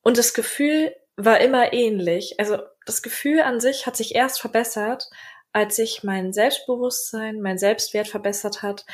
[0.03, 2.39] Und das Gefühl war immer ähnlich.
[2.39, 5.09] Also das Gefühl an sich hat sich erst verbessert,
[5.51, 8.85] als sich mein Selbstbewusstsein, mein Selbstwert verbessert hat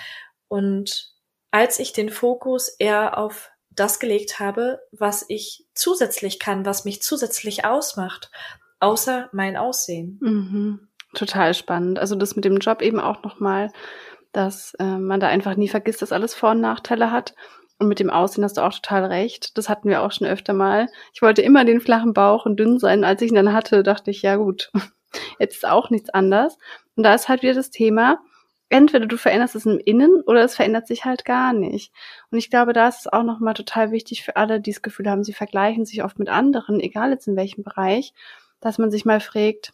[0.48, 1.14] und
[1.52, 7.02] als ich den Fokus eher auf das gelegt habe, was ich zusätzlich kann, was mich
[7.02, 8.32] zusätzlich ausmacht,
[8.80, 10.18] außer mein Aussehen.
[10.22, 12.00] Mhm total spannend.
[12.00, 13.72] Also das mit dem Job eben auch nochmal,
[14.32, 17.36] dass äh, man da einfach nie vergisst, dass alles Vor- und Nachteile hat.
[17.80, 19.58] Und mit dem Aussehen hast du auch total recht.
[19.58, 20.88] Das hatten wir auch schon öfter mal.
[21.14, 23.04] Ich wollte immer den flachen Bauch und dünn sein.
[23.06, 24.70] Als ich ihn dann hatte, dachte ich, ja gut,
[25.40, 26.58] Jetzt ist auch nichts anders.
[26.96, 28.20] Und da ist halt wieder das Thema,
[28.70, 31.92] entweder du veränderst es im Innen oder es verändert sich halt gar nicht.
[32.32, 35.10] Und ich glaube, da ist es auch nochmal total wichtig für alle, die das Gefühl
[35.10, 38.14] haben, sie vergleichen sich oft mit anderen, egal jetzt in welchem Bereich,
[38.60, 39.74] dass man sich mal fragt,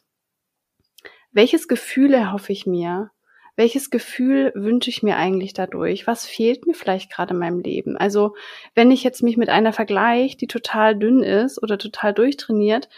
[1.35, 3.11] welches Gefühl erhoffe ich mir?
[3.55, 6.07] welches Gefühl wünsche ich mir eigentlich dadurch?
[6.07, 7.97] Was fehlt mir vielleicht gerade in meinem Leben?
[7.97, 8.35] Also,
[8.73, 12.89] wenn ich jetzt mich mit einer vergleiche, die total dünn ist oder total durchtrainiert,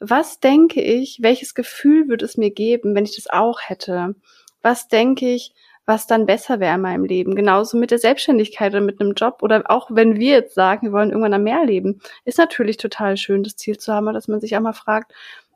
[0.00, 4.14] was denke ich, welches Gefühl würde es mir geben, wenn ich das auch hätte?
[4.62, 5.52] Was denke ich,
[5.86, 7.34] was dann besser wäre in meinem Leben?
[7.34, 10.92] Genauso mit der Selbstständigkeit oder mit einem Job oder auch wenn wir jetzt sagen, wir
[10.92, 14.40] wollen irgendwann am Meer leben, ist natürlich total schön, das Ziel zu haben, dass man
[14.40, 15.12] sich auch mal fragt,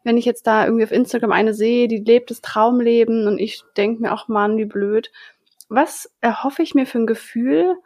[0.09, 3.63] wenn ich jetzt da irgendwie auf Instagram eine sehe, die lebt das Traumleben und ich
[3.77, 5.13] denke mir auch, Mann, wie blöd.
[5.69, 7.77] Was erhoffe ich mir für ein Gefühl,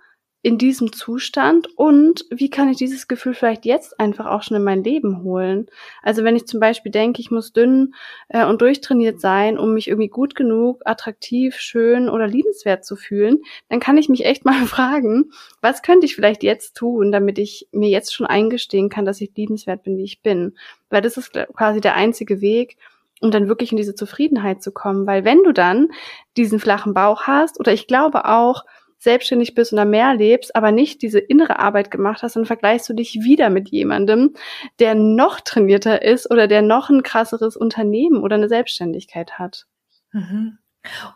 [0.44, 4.64] in diesem Zustand und wie kann ich dieses Gefühl vielleicht jetzt einfach auch schon in
[4.64, 5.66] mein Leben holen?
[6.02, 7.94] Also wenn ich zum Beispiel denke, ich muss dünn
[8.28, 13.38] äh, und durchtrainiert sein, um mich irgendwie gut genug, attraktiv, schön oder liebenswert zu fühlen,
[13.68, 15.30] dann kann ich mich echt mal fragen,
[15.60, 19.30] was könnte ich vielleicht jetzt tun, damit ich mir jetzt schon eingestehen kann, dass ich
[19.36, 20.56] liebenswert bin, wie ich bin?
[20.90, 22.76] Weil das ist quasi der einzige Weg,
[23.20, 25.06] um dann wirklich in diese Zufriedenheit zu kommen.
[25.06, 25.90] Weil wenn du dann
[26.36, 28.64] diesen flachen Bauch hast, oder ich glaube auch,
[29.02, 32.94] selbstständig bist da mehr lebst, aber nicht diese innere Arbeit gemacht hast, dann vergleichst du
[32.94, 34.34] dich wieder mit jemandem,
[34.78, 39.66] der noch trainierter ist oder der noch ein krasseres Unternehmen oder eine Selbstständigkeit hat.
[40.12, 40.58] Mhm.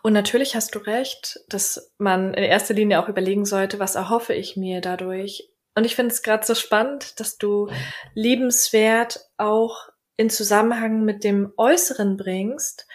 [0.01, 4.33] Und natürlich hast du recht, dass man in erster Linie auch überlegen sollte, was erhoffe
[4.33, 5.49] ich mir dadurch.
[5.75, 7.69] Und ich finde es gerade so spannend, dass du
[8.15, 12.87] liebenswert auch in Zusammenhang mit dem Äußeren bringst,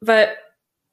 [0.00, 0.28] weil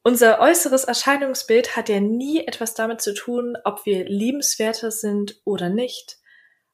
[0.08, 5.68] unser äußeres Erscheinungsbild hat ja nie etwas damit zu tun, ob wir liebenswerter sind oder
[5.68, 6.20] nicht.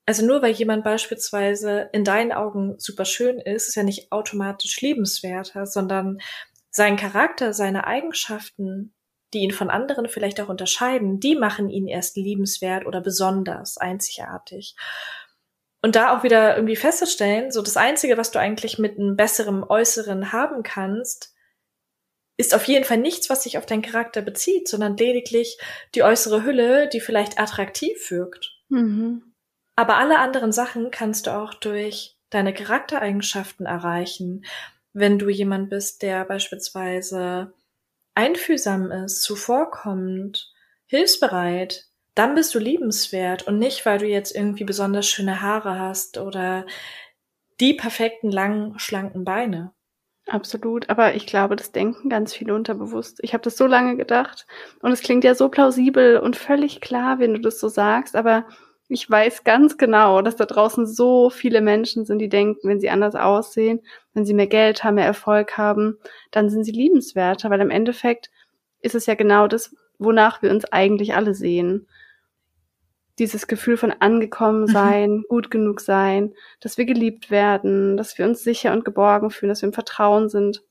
[0.06, 4.80] Also nur weil jemand beispielsweise in deinen Augen super schön ist, ist ja nicht automatisch
[4.82, 6.20] liebenswerter, sondern
[6.70, 8.94] sein Charakter, seine Eigenschaften,
[9.34, 14.76] die ihn von anderen vielleicht auch unterscheiden, die machen ihn erst liebenswert oder besonders, einzigartig.
[15.82, 19.64] Und da auch wieder irgendwie festzustellen, so das Einzige, was du eigentlich mit einem besseren
[19.64, 21.33] Äußeren haben kannst,
[22.38, 25.58] ist auf jeden Fall nichts, was sich auf deinen Charakter bezieht, sondern lediglich
[25.96, 28.58] die äußere Hülle, die vielleicht attraktiv wirkt.
[28.70, 29.34] Mhm.
[29.76, 34.46] Aber alle anderen Sachen kannst du auch durch deine Charaktereigenschaften erreichen.
[34.94, 37.54] Wenn du jemand bist, der beispielsweise
[38.16, 40.52] einfühlsam ist, zuvorkommend,
[40.86, 46.18] hilfsbereit, dann bist du liebenswert und nicht, weil du jetzt irgendwie besonders schöne Haare hast
[46.18, 46.66] oder
[47.60, 49.74] die perfekten langen, schlanken Beine.
[50.28, 53.20] Absolut, aber ich glaube, das denken ganz viele unterbewusst.
[53.24, 54.46] Ich habe das so lange gedacht.
[54.82, 58.46] Und es klingt ja so plausibel und völlig klar, wenn du das so sagst, aber
[58.88, 62.90] ich weiß ganz genau, dass da draußen so viele Menschen sind, die denken, wenn sie
[62.90, 63.82] anders aussehen,
[64.14, 65.98] wenn sie mehr Geld haben, mehr Erfolg haben,
[66.32, 68.30] dann sind sie liebenswerter, weil im Endeffekt
[68.82, 71.88] ist es ja genau das, wonach wir uns eigentlich alle sehen
[73.20, 74.68] dieses Gefühl von angekommen mhm.
[74.68, 75.26] sein, mhm.
[75.30, 79.62] gut genug sein, dass wir geliebt werden, dass wir uns sicher und geborgen fühlen, dass
[79.62, 80.64] wir im Vertrauen sind.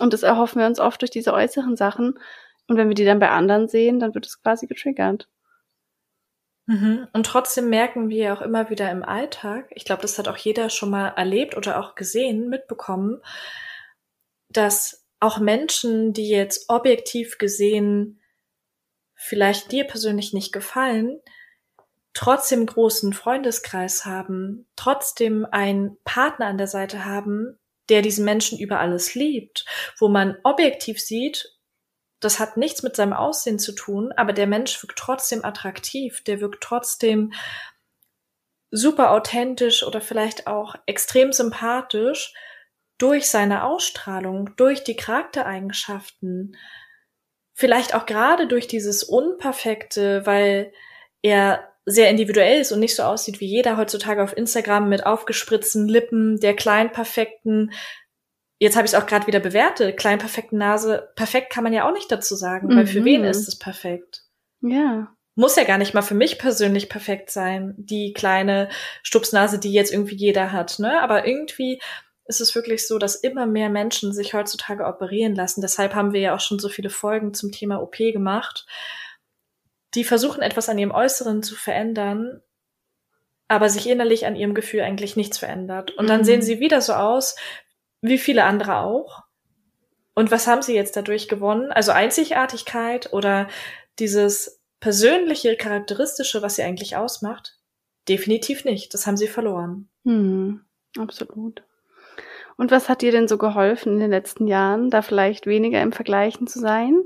[0.00, 2.18] Und das erhoffen wir uns oft durch diese äußeren Sachen.
[2.66, 5.28] Und wenn wir die dann bei anderen sehen, dann wird es quasi getriggert.
[6.66, 7.08] Mhm.
[7.12, 10.70] Und trotzdem merken wir auch immer wieder im Alltag, ich glaube, das hat auch jeder
[10.70, 13.20] schon mal erlebt oder auch gesehen, mitbekommen,
[14.48, 18.20] dass auch Menschen, die jetzt objektiv gesehen
[19.14, 21.20] vielleicht dir persönlich nicht gefallen,
[22.14, 27.58] trotzdem großen Freundeskreis haben, trotzdem einen Partner an der Seite haben,
[27.88, 29.66] der diesen Menschen über alles liebt,
[29.98, 31.50] wo man objektiv sieht,
[32.20, 36.40] das hat nichts mit seinem Aussehen zu tun, aber der Mensch wirkt trotzdem attraktiv, der
[36.40, 37.34] wirkt trotzdem
[38.70, 42.32] super authentisch oder vielleicht auch extrem sympathisch
[42.96, 46.56] durch seine Ausstrahlung, durch die Charaktereigenschaften,
[47.52, 50.72] vielleicht auch gerade durch dieses Unperfekte, weil
[51.22, 55.86] er sehr individuell ist und nicht so aussieht wie jeder heutzutage auf Instagram mit aufgespritzten
[55.86, 57.72] Lippen, der kleinen perfekten,
[58.58, 61.86] jetzt habe ich es auch gerade wieder bewertet, kleinen perfekten Nase, perfekt kann man ja
[61.86, 62.76] auch nicht dazu sagen, mhm.
[62.76, 63.28] weil für wen mhm.
[63.28, 64.22] ist es perfekt?
[64.60, 65.14] Ja.
[65.36, 68.68] Muss ja gar nicht mal für mich persönlich perfekt sein, die kleine
[69.02, 71.02] Stupsnase, die jetzt irgendwie jeder hat, ne?
[71.02, 71.80] Aber irgendwie
[72.26, 75.60] ist es wirklich so, dass immer mehr Menschen sich heutzutage operieren lassen.
[75.60, 78.64] Deshalb haben wir ja auch schon so viele Folgen zum Thema OP gemacht
[79.94, 82.40] die versuchen etwas an ihrem Äußeren zu verändern,
[83.48, 85.92] aber sich innerlich an ihrem Gefühl eigentlich nichts verändert.
[85.92, 86.24] Und dann mhm.
[86.24, 87.36] sehen sie wieder so aus,
[88.00, 89.22] wie viele andere auch.
[90.14, 91.72] Und was haben sie jetzt dadurch gewonnen?
[91.72, 93.48] Also Einzigartigkeit oder
[93.98, 97.58] dieses persönliche, charakteristische, was sie eigentlich ausmacht?
[98.08, 98.94] Definitiv nicht.
[98.94, 99.88] Das haben sie verloren.
[100.04, 100.60] Mhm,
[100.98, 101.62] absolut.
[102.56, 105.92] Und was hat dir denn so geholfen in den letzten Jahren, da vielleicht weniger im
[105.92, 107.02] Vergleichen zu sein?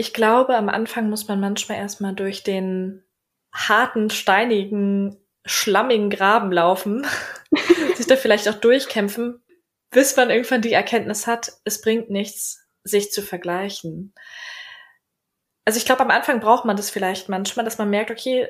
[0.00, 3.04] Ich glaube, am Anfang muss man manchmal erstmal durch den
[3.52, 7.06] harten, steinigen, schlammigen Graben laufen,
[7.96, 9.42] sich da vielleicht auch durchkämpfen,
[9.90, 14.14] bis man irgendwann die Erkenntnis hat, es bringt nichts, sich zu vergleichen.
[15.66, 18.48] Also ich glaube, am Anfang braucht man das vielleicht manchmal, dass man merkt, okay,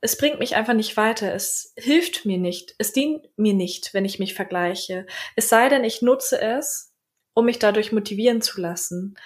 [0.00, 1.34] es bringt mich einfach nicht weiter.
[1.34, 2.74] Es hilft mir nicht.
[2.78, 5.04] Es dient mir nicht, wenn ich mich vergleiche.
[5.34, 6.94] Es sei denn, ich nutze es,
[7.34, 9.18] um mich dadurch motivieren zu lassen.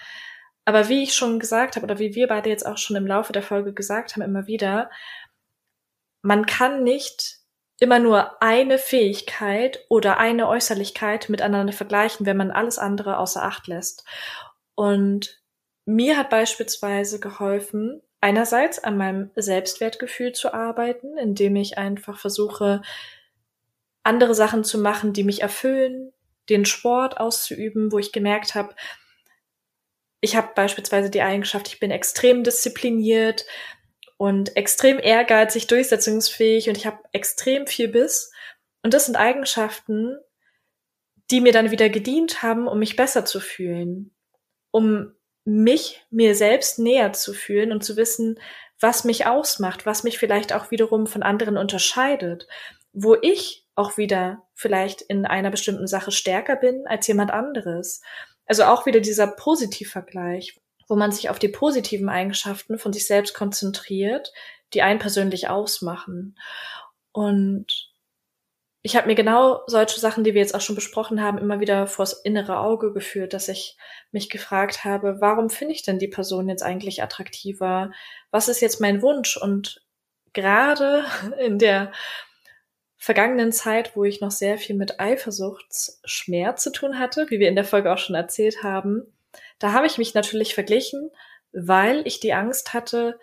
[0.70, 3.32] Aber wie ich schon gesagt habe, oder wie wir beide jetzt auch schon im Laufe
[3.32, 4.88] der Folge gesagt haben, immer wieder,
[6.22, 7.38] man kann nicht
[7.80, 13.66] immer nur eine Fähigkeit oder eine Äußerlichkeit miteinander vergleichen, wenn man alles andere außer Acht
[13.66, 14.04] lässt.
[14.76, 15.42] Und
[15.86, 22.80] mir hat beispielsweise geholfen, einerseits an meinem Selbstwertgefühl zu arbeiten, indem ich einfach versuche,
[24.04, 26.12] andere Sachen zu machen, die mich erfüllen,
[26.48, 28.72] den Sport auszuüben, wo ich gemerkt habe,
[30.20, 33.46] ich habe beispielsweise die Eigenschaft, ich bin extrem diszipliniert
[34.16, 38.32] und extrem ehrgeizig, durchsetzungsfähig und ich habe extrem viel Biss.
[38.82, 40.18] Und das sind Eigenschaften,
[41.30, 44.14] die mir dann wieder gedient haben, um mich besser zu fühlen,
[44.70, 45.14] um
[45.44, 48.38] mich mir selbst näher zu fühlen und zu wissen,
[48.78, 52.46] was mich ausmacht, was mich vielleicht auch wiederum von anderen unterscheidet,
[52.92, 58.02] wo ich auch wieder vielleicht in einer bestimmten Sache stärker bin als jemand anderes.
[58.50, 63.32] Also auch wieder dieser Positivvergleich, wo man sich auf die positiven Eigenschaften von sich selbst
[63.32, 64.32] konzentriert,
[64.74, 66.36] die einen persönlich ausmachen.
[67.12, 67.92] Und
[68.82, 71.86] ich habe mir genau solche Sachen, die wir jetzt auch schon besprochen haben, immer wieder
[71.86, 73.76] vors innere Auge geführt, dass ich
[74.10, 77.92] mich gefragt habe, warum finde ich denn die Person jetzt eigentlich attraktiver?
[78.32, 79.36] Was ist jetzt mein Wunsch?
[79.36, 79.80] Und
[80.32, 81.04] gerade
[81.38, 81.92] in der
[83.00, 87.54] vergangenen Zeit, wo ich noch sehr viel mit Eifersuchtsschmerz zu tun hatte, wie wir in
[87.54, 89.06] der Folge auch schon erzählt haben,
[89.58, 91.10] da habe ich mich natürlich verglichen,
[91.52, 93.18] weil ich die Angst hatte,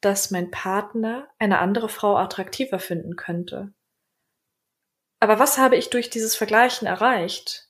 [0.00, 3.72] dass mein Partner eine andere Frau attraktiver finden könnte.
[5.18, 7.68] Aber was habe ich durch dieses Vergleichen erreicht?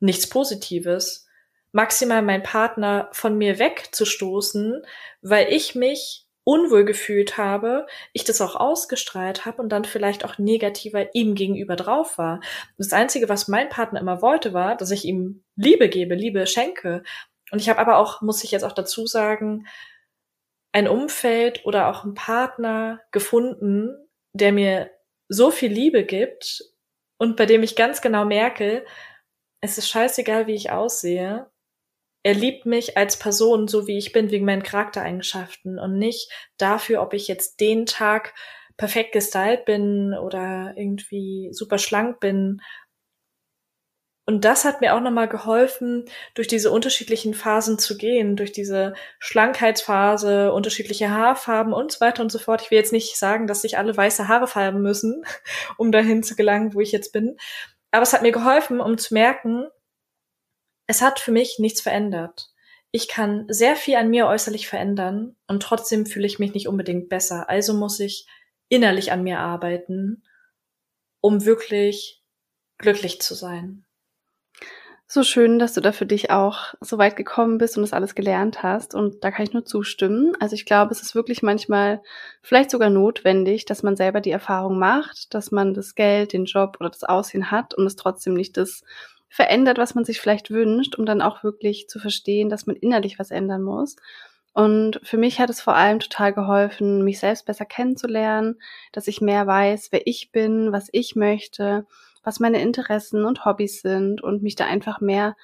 [0.00, 1.28] Nichts Positives.
[1.70, 4.82] Maximal mein Partner von mir wegzustoßen,
[5.22, 10.38] weil ich mich unwohl gefühlt habe, ich das auch ausgestrahlt habe und dann vielleicht auch
[10.38, 12.40] negativer ihm gegenüber drauf war.
[12.78, 17.02] Das Einzige, was mein Partner immer wollte, war, dass ich ihm Liebe gebe, Liebe schenke.
[17.50, 19.66] Und ich habe aber auch, muss ich jetzt auch dazu sagen,
[20.70, 23.96] ein Umfeld oder auch einen Partner gefunden,
[24.32, 24.90] der mir
[25.28, 26.62] so viel Liebe gibt
[27.18, 28.84] und bei dem ich ganz genau merke,
[29.60, 31.50] es ist scheißegal, wie ich aussehe.
[32.26, 37.00] Er liebt mich als Person, so wie ich bin, wegen meinen Charaktereigenschaften und nicht dafür,
[37.00, 38.34] ob ich jetzt den Tag
[38.76, 42.60] perfekt gestylt bin oder irgendwie super schlank bin
[44.24, 48.94] und das hat mir auch nochmal geholfen, durch diese unterschiedlichen Phasen zu gehen, durch diese
[49.20, 52.60] Schlankheitsphase, unterschiedliche Haarfarben und so weiter und so fort.
[52.60, 55.22] Ich will jetzt nicht sagen, dass sich alle weiße Haare färben müssen,
[55.76, 57.36] um dahin zu gelangen, wo ich jetzt bin.
[57.92, 59.68] Aber es hat mir geholfen, um zu merken,
[60.86, 62.50] es hat für mich nichts verändert.
[62.90, 67.08] Ich kann sehr viel an mir äußerlich verändern und trotzdem fühle ich mich nicht unbedingt
[67.08, 67.48] besser.
[67.50, 68.26] Also muss ich
[68.68, 70.22] innerlich an mir arbeiten,
[71.20, 72.22] um wirklich
[72.78, 73.84] glücklich zu sein.
[75.08, 78.16] So schön, dass du da für dich auch so weit gekommen bist und das alles
[78.16, 78.92] gelernt hast.
[78.92, 80.34] Und da kann ich nur zustimmen.
[80.40, 82.02] Also ich glaube, es ist wirklich manchmal
[82.42, 86.78] vielleicht sogar notwendig, dass man selber die Erfahrung macht, dass man das Geld, den Job
[86.80, 88.82] oder das Aussehen hat und es trotzdem nicht das
[89.36, 93.18] verändert, was man sich vielleicht wünscht, um dann auch wirklich zu verstehen, dass man innerlich
[93.18, 93.96] was ändern muss.
[94.52, 98.58] Und für mich hat es vor allem total geholfen, mich selbst besser kennenzulernen,
[98.92, 101.86] dass ich mehr weiß, wer ich bin, was ich möchte
[102.26, 105.36] was meine Interessen und Hobbys sind und mich da einfach mehr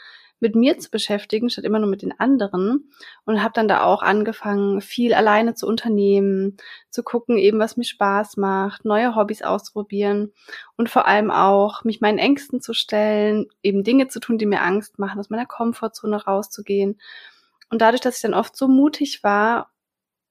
[0.42, 2.90] mit mir zu beschäftigen, statt immer nur mit den anderen.
[3.24, 6.56] Und habe dann da auch angefangen, viel alleine zu unternehmen,
[6.90, 10.32] zu gucken, eben was mir Spaß macht, neue Hobbys auszuprobieren
[10.76, 14.62] und vor allem auch mich meinen Ängsten zu stellen, eben Dinge zu tun, die mir
[14.62, 17.00] Angst machen, aus meiner Komfortzone rauszugehen.
[17.70, 19.70] Und dadurch, dass ich dann oft so mutig war,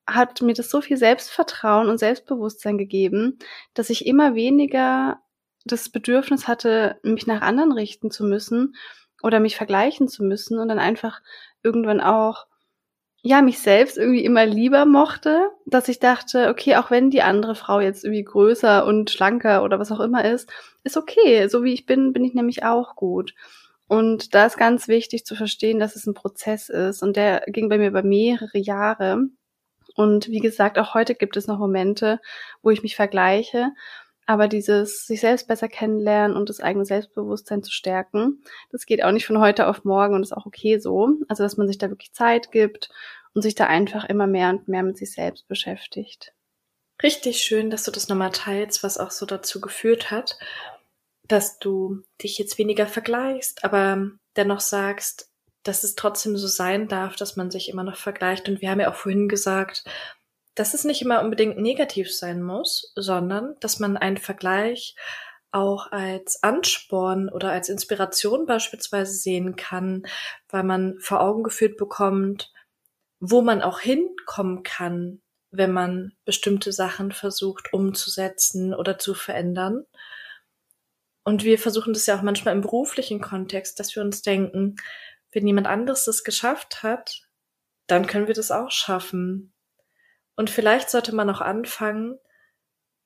[0.05, 3.39] hat mir das so viel Selbstvertrauen und Selbstbewusstsein gegeben,
[3.74, 5.22] dass ich immer weniger
[5.64, 8.76] das Bedürfnis hatte, mich nach anderen richten zu müssen
[9.24, 11.22] oder mich vergleichen zu müssen und dann einfach
[11.63, 12.45] irgendwann auch
[13.24, 17.53] ja, mich selbst irgendwie immer lieber mochte, dass ich dachte, okay, auch wenn die andere
[17.53, 20.51] Frau jetzt irgendwie größer und schlanker oder was auch immer ist,
[20.84, 21.47] ist okay.
[21.47, 23.36] So wie ich bin, bin ich nämlich auch gut.
[23.88, 27.03] Und da ist ganz wichtig zu verstehen, dass es ein Prozess ist.
[27.03, 29.28] Und der ging bei mir über mehrere Jahre.
[29.95, 32.19] Und wie gesagt, auch heute gibt es noch Momente,
[32.63, 33.72] wo ich mich vergleiche.
[34.26, 39.11] Aber dieses sich selbst besser kennenlernen und das eigene Selbstbewusstsein zu stärken, das geht auch
[39.11, 41.09] nicht von heute auf morgen und ist auch okay so.
[41.28, 42.89] Also, dass man sich da wirklich Zeit gibt
[43.34, 46.34] und sich da einfach immer mehr und mehr mit sich selbst beschäftigt.
[47.01, 50.38] Richtig schön, dass du das nochmal teilst, was auch so dazu geführt hat,
[51.28, 55.32] dass du dich jetzt weniger vergleichst, aber dennoch sagst,
[55.63, 58.49] dass es trotzdem so sein darf, dass man sich immer noch vergleicht.
[58.49, 59.84] Und wir haben ja auch vorhin gesagt,
[60.55, 64.95] dass es nicht immer unbedingt negativ sein muss, sondern dass man einen Vergleich
[65.51, 70.03] auch als Ansporn oder als Inspiration beispielsweise sehen kann,
[70.49, 72.51] weil man vor Augen geführt bekommt,
[73.19, 75.21] wo man auch hinkommen kann,
[75.51, 79.85] wenn man bestimmte Sachen versucht umzusetzen oder zu verändern.
[81.23, 84.77] Und wir versuchen das ja auch manchmal im beruflichen Kontext, dass wir uns denken,
[85.31, 87.27] wenn jemand anderes das geschafft hat,
[87.87, 89.53] dann können wir das auch schaffen.
[90.36, 92.17] Und vielleicht sollte man auch anfangen,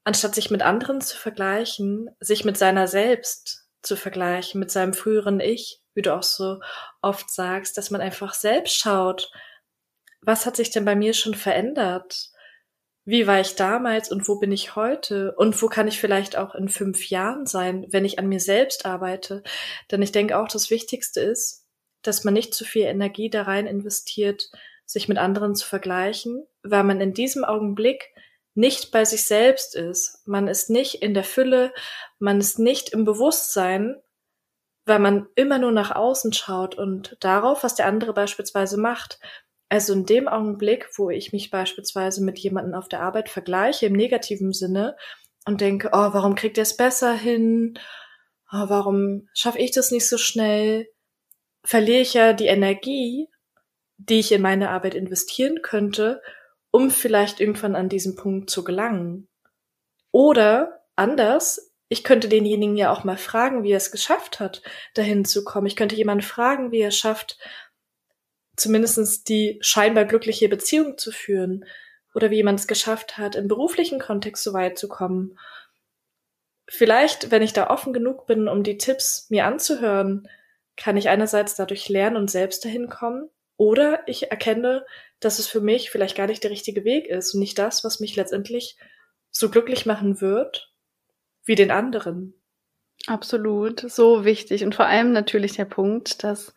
[0.04, 5.40] anstatt sich mit anderen zu vergleichen, sich mit seiner selbst zu vergleichen, mit seinem früheren
[5.40, 6.60] Ich, wie du auch so
[7.02, 9.32] oft sagst, dass man einfach selbst schaut,
[10.22, 12.32] was hat sich denn bei mir schon verändert?
[13.06, 15.36] Wie war ich damals und wo bin ich heute?
[15.38, 18.86] Und wo kann ich vielleicht auch in fünf Jahren sein, wenn ich an mir selbst
[18.86, 19.44] arbeite?
[19.92, 21.68] Denn ich denke auch, das Wichtigste ist,
[22.02, 24.50] dass man nicht zu viel Energie da rein investiert,
[24.86, 28.14] sich mit anderen zu vergleichen, weil man in diesem Augenblick
[28.54, 30.26] nicht bei sich selbst ist.
[30.26, 31.74] Man ist nicht in der Fülle,
[32.20, 34.02] man ist nicht im Bewusstsein,
[34.86, 39.20] weil man immer nur nach außen schaut und darauf, was der andere beispielsweise macht.
[39.68, 43.94] Also in dem Augenblick, wo ich mich beispielsweise mit jemandem auf der Arbeit vergleiche, im
[43.94, 44.96] negativen Sinne,
[45.46, 47.78] und denke, oh, warum kriegt er es besser hin?
[48.52, 50.88] Oh, warum schaffe ich das nicht so schnell?
[51.64, 53.28] Verliere ich ja die Energie,
[53.98, 56.22] die ich in meine Arbeit investieren könnte,
[56.72, 59.28] um vielleicht irgendwann an diesen Punkt zu gelangen.
[60.12, 64.62] Oder anders, ich könnte denjenigen ja auch mal fragen, wie er es geschafft hat,
[64.94, 65.68] dahin zu kommen.
[65.68, 67.38] Ich könnte jemanden fragen, wie er es schafft,
[68.56, 71.66] zumindestens die scheinbar glückliche Beziehung zu führen
[72.14, 75.38] oder wie jemand es geschafft hat, im beruflichen Kontext so weit zu kommen.
[76.68, 80.28] Vielleicht, wenn ich da offen genug bin, um die Tipps mir anzuhören,
[80.78, 84.86] kann ich einerseits dadurch lernen und selbst dahin kommen, oder ich erkenne,
[85.20, 88.00] dass es für mich vielleicht gar nicht der richtige Weg ist und nicht das, was
[88.00, 88.78] mich letztendlich
[89.32, 90.74] so glücklich machen wird
[91.46, 92.34] wie den anderen.
[93.08, 96.54] Absolut, so wichtig und vor allem natürlich der Punkt, dass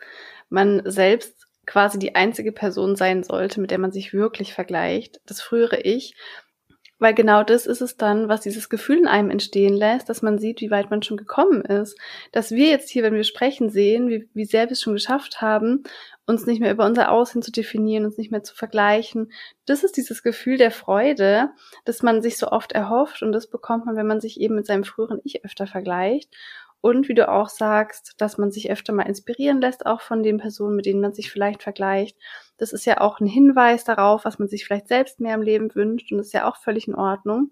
[0.48, 5.42] man selbst quasi die einzige Person sein sollte, mit der man sich wirklich vergleicht, das
[5.42, 6.14] frühere Ich.
[6.98, 10.38] Weil genau das ist es dann, was dieses Gefühl in einem entstehen lässt, dass man
[10.38, 11.96] sieht, wie weit man schon gekommen ist.
[12.32, 15.40] Dass wir jetzt hier, wenn wir sprechen, sehen, wie, wie sehr wir es schon geschafft
[15.40, 15.84] haben,
[16.26, 19.32] uns nicht mehr über unser Aussehen zu definieren, uns nicht mehr zu vergleichen.
[19.64, 21.50] Das ist dieses Gefühl der Freude,
[21.84, 24.66] das man sich so oft erhofft und das bekommt man, wenn man sich eben mit
[24.66, 26.30] seinem früheren Ich öfter vergleicht.
[26.80, 30.38] Und wie du auch sagst, dass man sich öfter mal inspirieren lässt, auch von den
[30.38, 32.16] Personen, mit denen man sich vielleicht vergleicht.
[32.56, 35.74] Das ist ja auch ein Hinweis darauf, was man sich vielleicht selbst mehr im Leben
[35.74, 36.12] wünscht.
[36.12, 37.50] Und das ist ja auch völlig in Ordnung.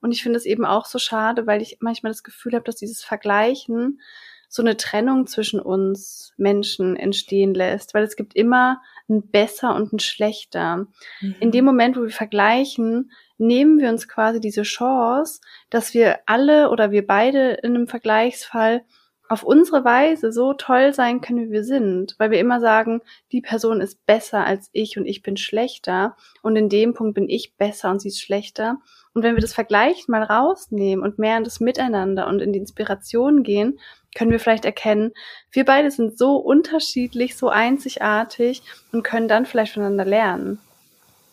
[0.00, 2.76] Und ich finde es eben auch so schade, weil ich manchmal das Gefühl habe, dass
[2.76, 4.00] dieses Vergleichen
[4.48, 9.92] so eine Trennung zwischen uns Menschen entstehen lässt, weil es gibt immer ein besser und
[9.92, 10.86] ein schlechter.
[11.20, 11.34] Mhm.
[11.40, 16.70] In dem Moment, wo wir vergleichen, nehmen wir uns quasi diese Chance, dass wir alle
[16.70, 18.82] oder wir beide in einem Vergleichsfall
[19.28, 23.00] auf unsere Weise so toll sein können, wie wir sind, weil wir immer sagen,
[23.32, 27.28] die Person ist besser als ich und ich bin schlechter und in dem Punkt bin
[27.28, 28.78] ich besser und sie ist schlechter.
[29.14, 32.58] Und wenn wir das Vergleich mal rausnehmen und mehr in das Miteinander und in die
[32.58, 33.78] Inspiration gehen,
[34.14, 35.12] können wir vielleicht erkennen,
[35.50, 38.62] wir beide sind so unterschiedlich, so einzigartig
[38.92, 40.58] und können dann vielleicht voneinander lernen.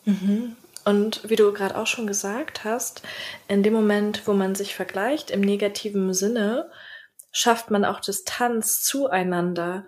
[0.06, 0.56] Mhm.
[0.86, 3.04] Und wie du gerade auch schon gesagt hast,
[3.48, 6.72] in dem Moment, wo man sich vergleicht im negativen Sinne,
[7.32, 9.86] schafft man auch Distanz zueinander.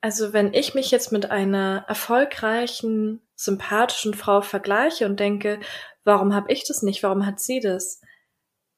[0.00, 5.60] Also wenn ich mich jetzt mit einer erfolgreichen, sympathischen Frau vergleiche und denke,
[6.04, 8.00] warum habe ich das nicht, warum hat sie das,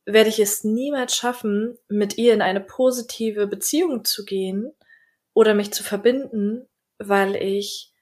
[0.06, 4.72] werde ich es niemals schaffen, mit ihr in eine positive Beziehung zu gehen
[5.32, 6.68] oder mich zu verbinden,
[6.98, 7.92] weil ich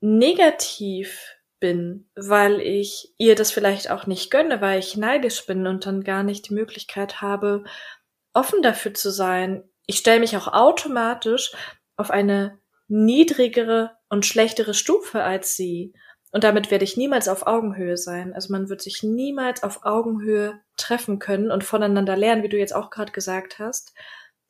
[0.00, 5.86] negativ bin, weil ich ihr das vielleicht auch nicht gönne, weil ich neidisch bin und
[5.86, 7.64] dann gar nicht die Möglichkeit habe,
[8.32, 9.64] offen dafür zu sein.
[9.86, 11.52] Ich stelle mich auch automatisch
[11.96, 15.92] auf eine niedrigere und schlechtere Stufe als sie.
[16.32, 18.34] Und damit werde ich niemals auf Augenhöhe sein.
[18.34, 22.74] Also man wird sich niemals auf Augenhöhe treffen können und voneinander lernen, wie du jetzt
[22.74, 23.94] auch gerade gesagt hast,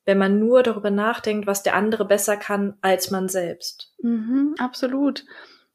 [0.05, 3.93] wenn man nur darüber nachdenkt, was der andere besser kann als man selbst.
[4.03, 5.25] Mhm, absolut.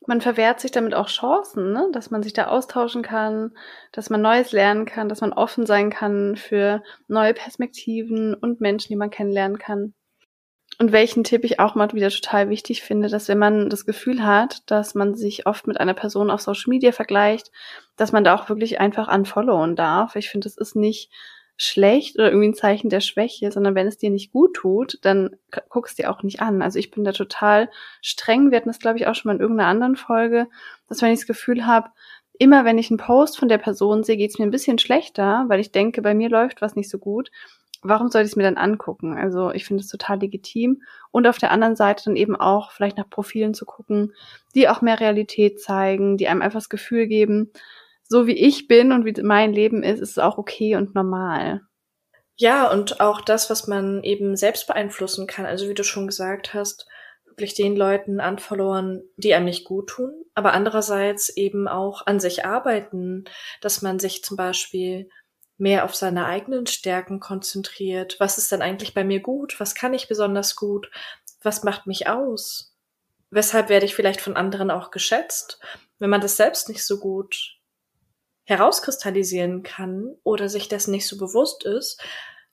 [0.08, 1.88] Man verwehrt sich damit auch Chancen, ne?
[1.91, 3.56] dass man sich da austauschen kann,
[3.91, 8.89] dass man Neues lernen kann, dass man offen sein kann für neue Perspektiven und Menschen,
[8.89, 9.93] die man kennenlernen kann.
[10.80, 14.26] Und welchen Tipp ich auch mal wieder total wichtig finde, dass wenn man das Gefühl
[14.26, 17.52] hat, dass man sich oft mit einer Person auf Social Media vergleicht,
[17.97, 20.16] dass man da auch wirklich einfach unfollowen darf.
[20.16, 21.12] Ich finde, das ist nicht
[21.64, 25.36] schlecht oder irgendwie ein Zeichen der Schwäche, sondern wenn es dir nicht gut tut, dann
[25.70, 26.64] guckst dir auch nicht an.
[26.64, 27.70] Also ich bin da total
[28.01, 28.49] streng.
[28.49, 30.47] Wir hatten das, glaube ich, auch schon mal in irgendeiner anderen Folge,
[30.89, 31.91] dass wenn ich das Gefühl habe,
[32.39, 35.45] immer wenn ich einen Post von der Person sehe, geht es mir ein bisschen schlechter,
[35.49, 37.30] weil ich denke, bei mir läuft was nicht so gut.
[37.84, 39.16] Warum soll ich es mir dann angucken?
[39.16, 40.82] Also ich finde es total legitim.
[41.12, 44.14] Und auf der anderen Seite dann eben auch vielleicht nach Profilen zu gucken,
[44.55, 47.51] die auch mehr Realität zeigen, die einem einfach das Gefühl geben,
[48.12, 51.62] so wie ich bin und wie mein Leben ist, ist es auch okay und normal.
[52.36, 55.45] Ja, und auch das, was man eben selbst beeinflussen kann.
[55.45, 56.88] Also wie du schon gesagt hast,
[57.26, 62.43] wirklich den Leuten anverloren, die einem nicht gut tun, aber andererseits eben auch an sich
[62.45, 63.24] arbeiten,
[63.62, 65.09] dass man sich zum Beispiel
[65.57, 68.18] mehr auf seine eigenen Stärken konzentriert.
[68.20, 69.57] Was ist denn eigentlich bei mir gut?
[69.62, 70.91] Was kann ich besonders gut?
[71.41, 72.76] Was macht mich aus?
[73.30, 75.62] Weshalb werde ich vielleicht von anderen auch geschätzt?
[75.97, 77.61] Wenn man das selbst nicht so gut
[78.46, 82.02] herauskristallisieren kann oder sich dessen nicht so bewusst ist,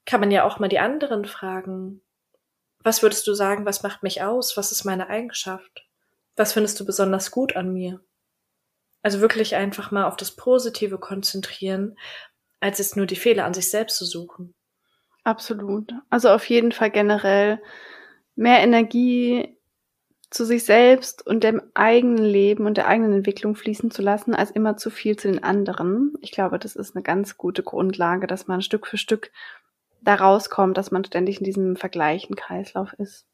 [0.04, 2.02] kann man ja auch mal die anderen fragen.
[2.82, 4.56] Was würdest du sagen, was macht mich aus?
[4.56, 5.86] Was ist meine Eigenschaft?
[6.36, 8.00] Was findest du besonders gut an mir?
[9.02, 11.98] Also wirklich einfach mal auf das Positive konzentrieren,
[12.60, 14.54] als jetzt nur die Fehler an sich selbst zu suchen.
[15.24, 15.92] Absolut.
[16.10, 17.60] Also auf jeden Fall generell
[18.34, 19.57] mehr Energie
[20.30, 24.50] zu sich selbst und dem eigenen Leben und der eigenen Entwicklung fließen zu lassen, als
[24.50, 26.14] immer zu viel zu den anderen.
[26.20, 29.30] Ich glaube, das ist eine ganz gute Grundlage, dass man Stück für Stück
[30.02, 33.26] da rauskommt, dass man ständig in diesem vergleichen Kreislauf ist.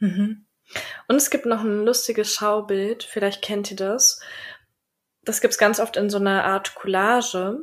[0.00, 0.46] Mhm.
[1.06, 4.20] Und es gibt noch ein lustiges Schaubild, vielleicht kennt ihr das.
[5.24, 7.62] Das gibt's ganz oft in so einer Art Collage.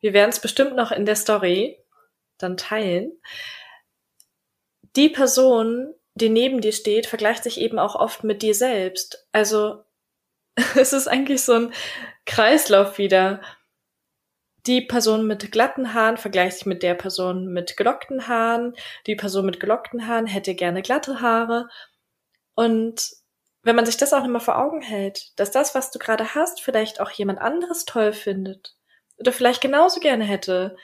[0.00, 1.78] Wir werden es bestimmt noch in der Story
[2.36, 3.12] dann teilen.
[4.96, 9.26] Die Person, die neben dir steht, vergleicht sich eben auch oft mit dir selbst.
[9.32, 9.84] Also
[10.76, 11.72] es ist eigentlich so ein
[12.26, 13.40] Kreislauf wieder.
[14.66, 18.74] Die Person mit glatten Haaren vergleicht sich mit der Person mit gelockten Haaren.
[19.06, 21.68] Die Person mit gelockten Haaren hätte gerne glatte Haare.
[22.54, 23.12] Und
[23.62, 26.60] wenn man sich das auch immer vor Augen hält, dass das, was du gerade hast,
[26.60, 28.76] vielleicht auch jemand anderes toll findet
[29.16, 30.76] oder vielleicht genauso gerne hätte,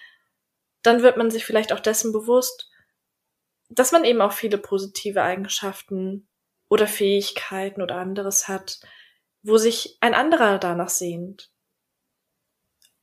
[0.83, 2.71] dann wird man sich vielleicht auch dessen bewusst,
[3.75, 6.29] dass man eben auch viele positive Eigenschaften
[6.69, 8.81] oder Fähigkeiten oder anderes hat,
[9.43, 11.51] wo sich ein anderer danach sehnt.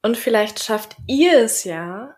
[0.02, 2.16] Und vielleicht schafft ihr es ja,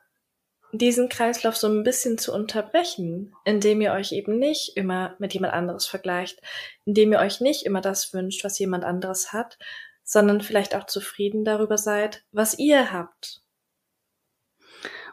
[0.72, 5.54] diesen Kreislauf so ein bisschen zu unterbrechen, indem ihr euch eben nicht immer mit jemand
[5.54, 6.41] anderes vergleicht,
[6.86, 9.60] indem ihr euch nicht immer das wünscht, was jemand anderes hat,
[10.04, 13.43] sondern vielleicht auch zufrieden darüber seid, was ihr habt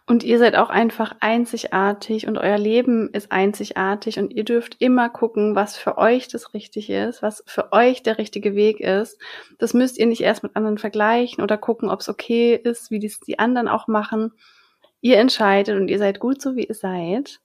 [0.07, 5.09] und ihr seid auch einfach einzigartig und euer Leben ist einzigartig und ihr dürft immer
[5.09, 9.21] gucken, was für euch das richtig ist, was für euch der richtige Weg ist.
[9.59, 12.99] Das müsst ihr nicht erst mit anderen vergleichen oder gucken, ob es okay ist, wie
[12.99, 14.33] das die anderen auch machen.
[15.01, 17.41] Ihr entscheidet und ihr seid gut so, wie ihr seid.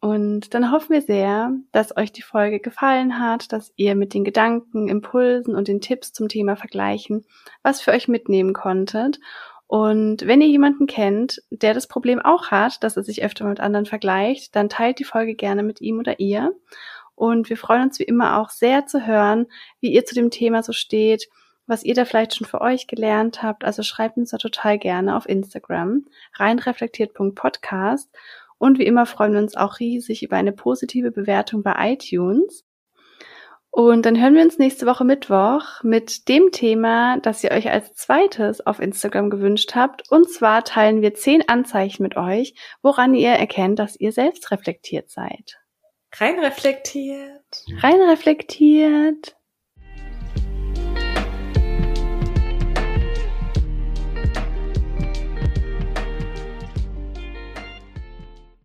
[0.00, 4.24] Und dann hoffen wir sehr, dass euch die Folge gefallen hat, dass ihr mit den
[4.24, 7.26] Gedanken, Impulsen und den Tipps zum Thema Vergleichen
[7.62, 9.18] was für euch mitnehmen konntet
[9.68, 13.60] und wenn ihr jemanden kennt, der das Problem auch hat, dass er sich öfter mit
[13.60, 16.54] anderen vergleicht, dann teilt die Folge gerne mit ihm oder ihr.
[17.14, 19.46] Und wir freuen uns wie immer auch sehr zu hören,
[19.80, 21.28] wie ihr zu dem Thema so steht,
[21.66, 23.62] was ihr da vielleicht schon für euch gelernt habt.
[23.62, 26.06] Also schreibt uns da total gerne auf Instagram,
[26.36, 28.08] reinreflektiert.podcast.
[28.56, 32.64] Und wie immer freuen wir uns auch riesig über eine positive Bewertung bei iTunes.
[33.70, 37.94] Und dann hören wir uns nächste Woche Mittwoch mit dem Thema, das ihr euch als
[37.94, 40.10] zweites auf Instagram gewünscht habt.
[40.10, 45.10] Und zwar teilen wir zehn Anzeichen mit euch, woran ihr erkennt, dass ihr selbst reflektiert
[45.10, 45.58] seid.
[46.14, 47.64] Rein reflektiert.
[47.80, 49.37] Rein reflektiert.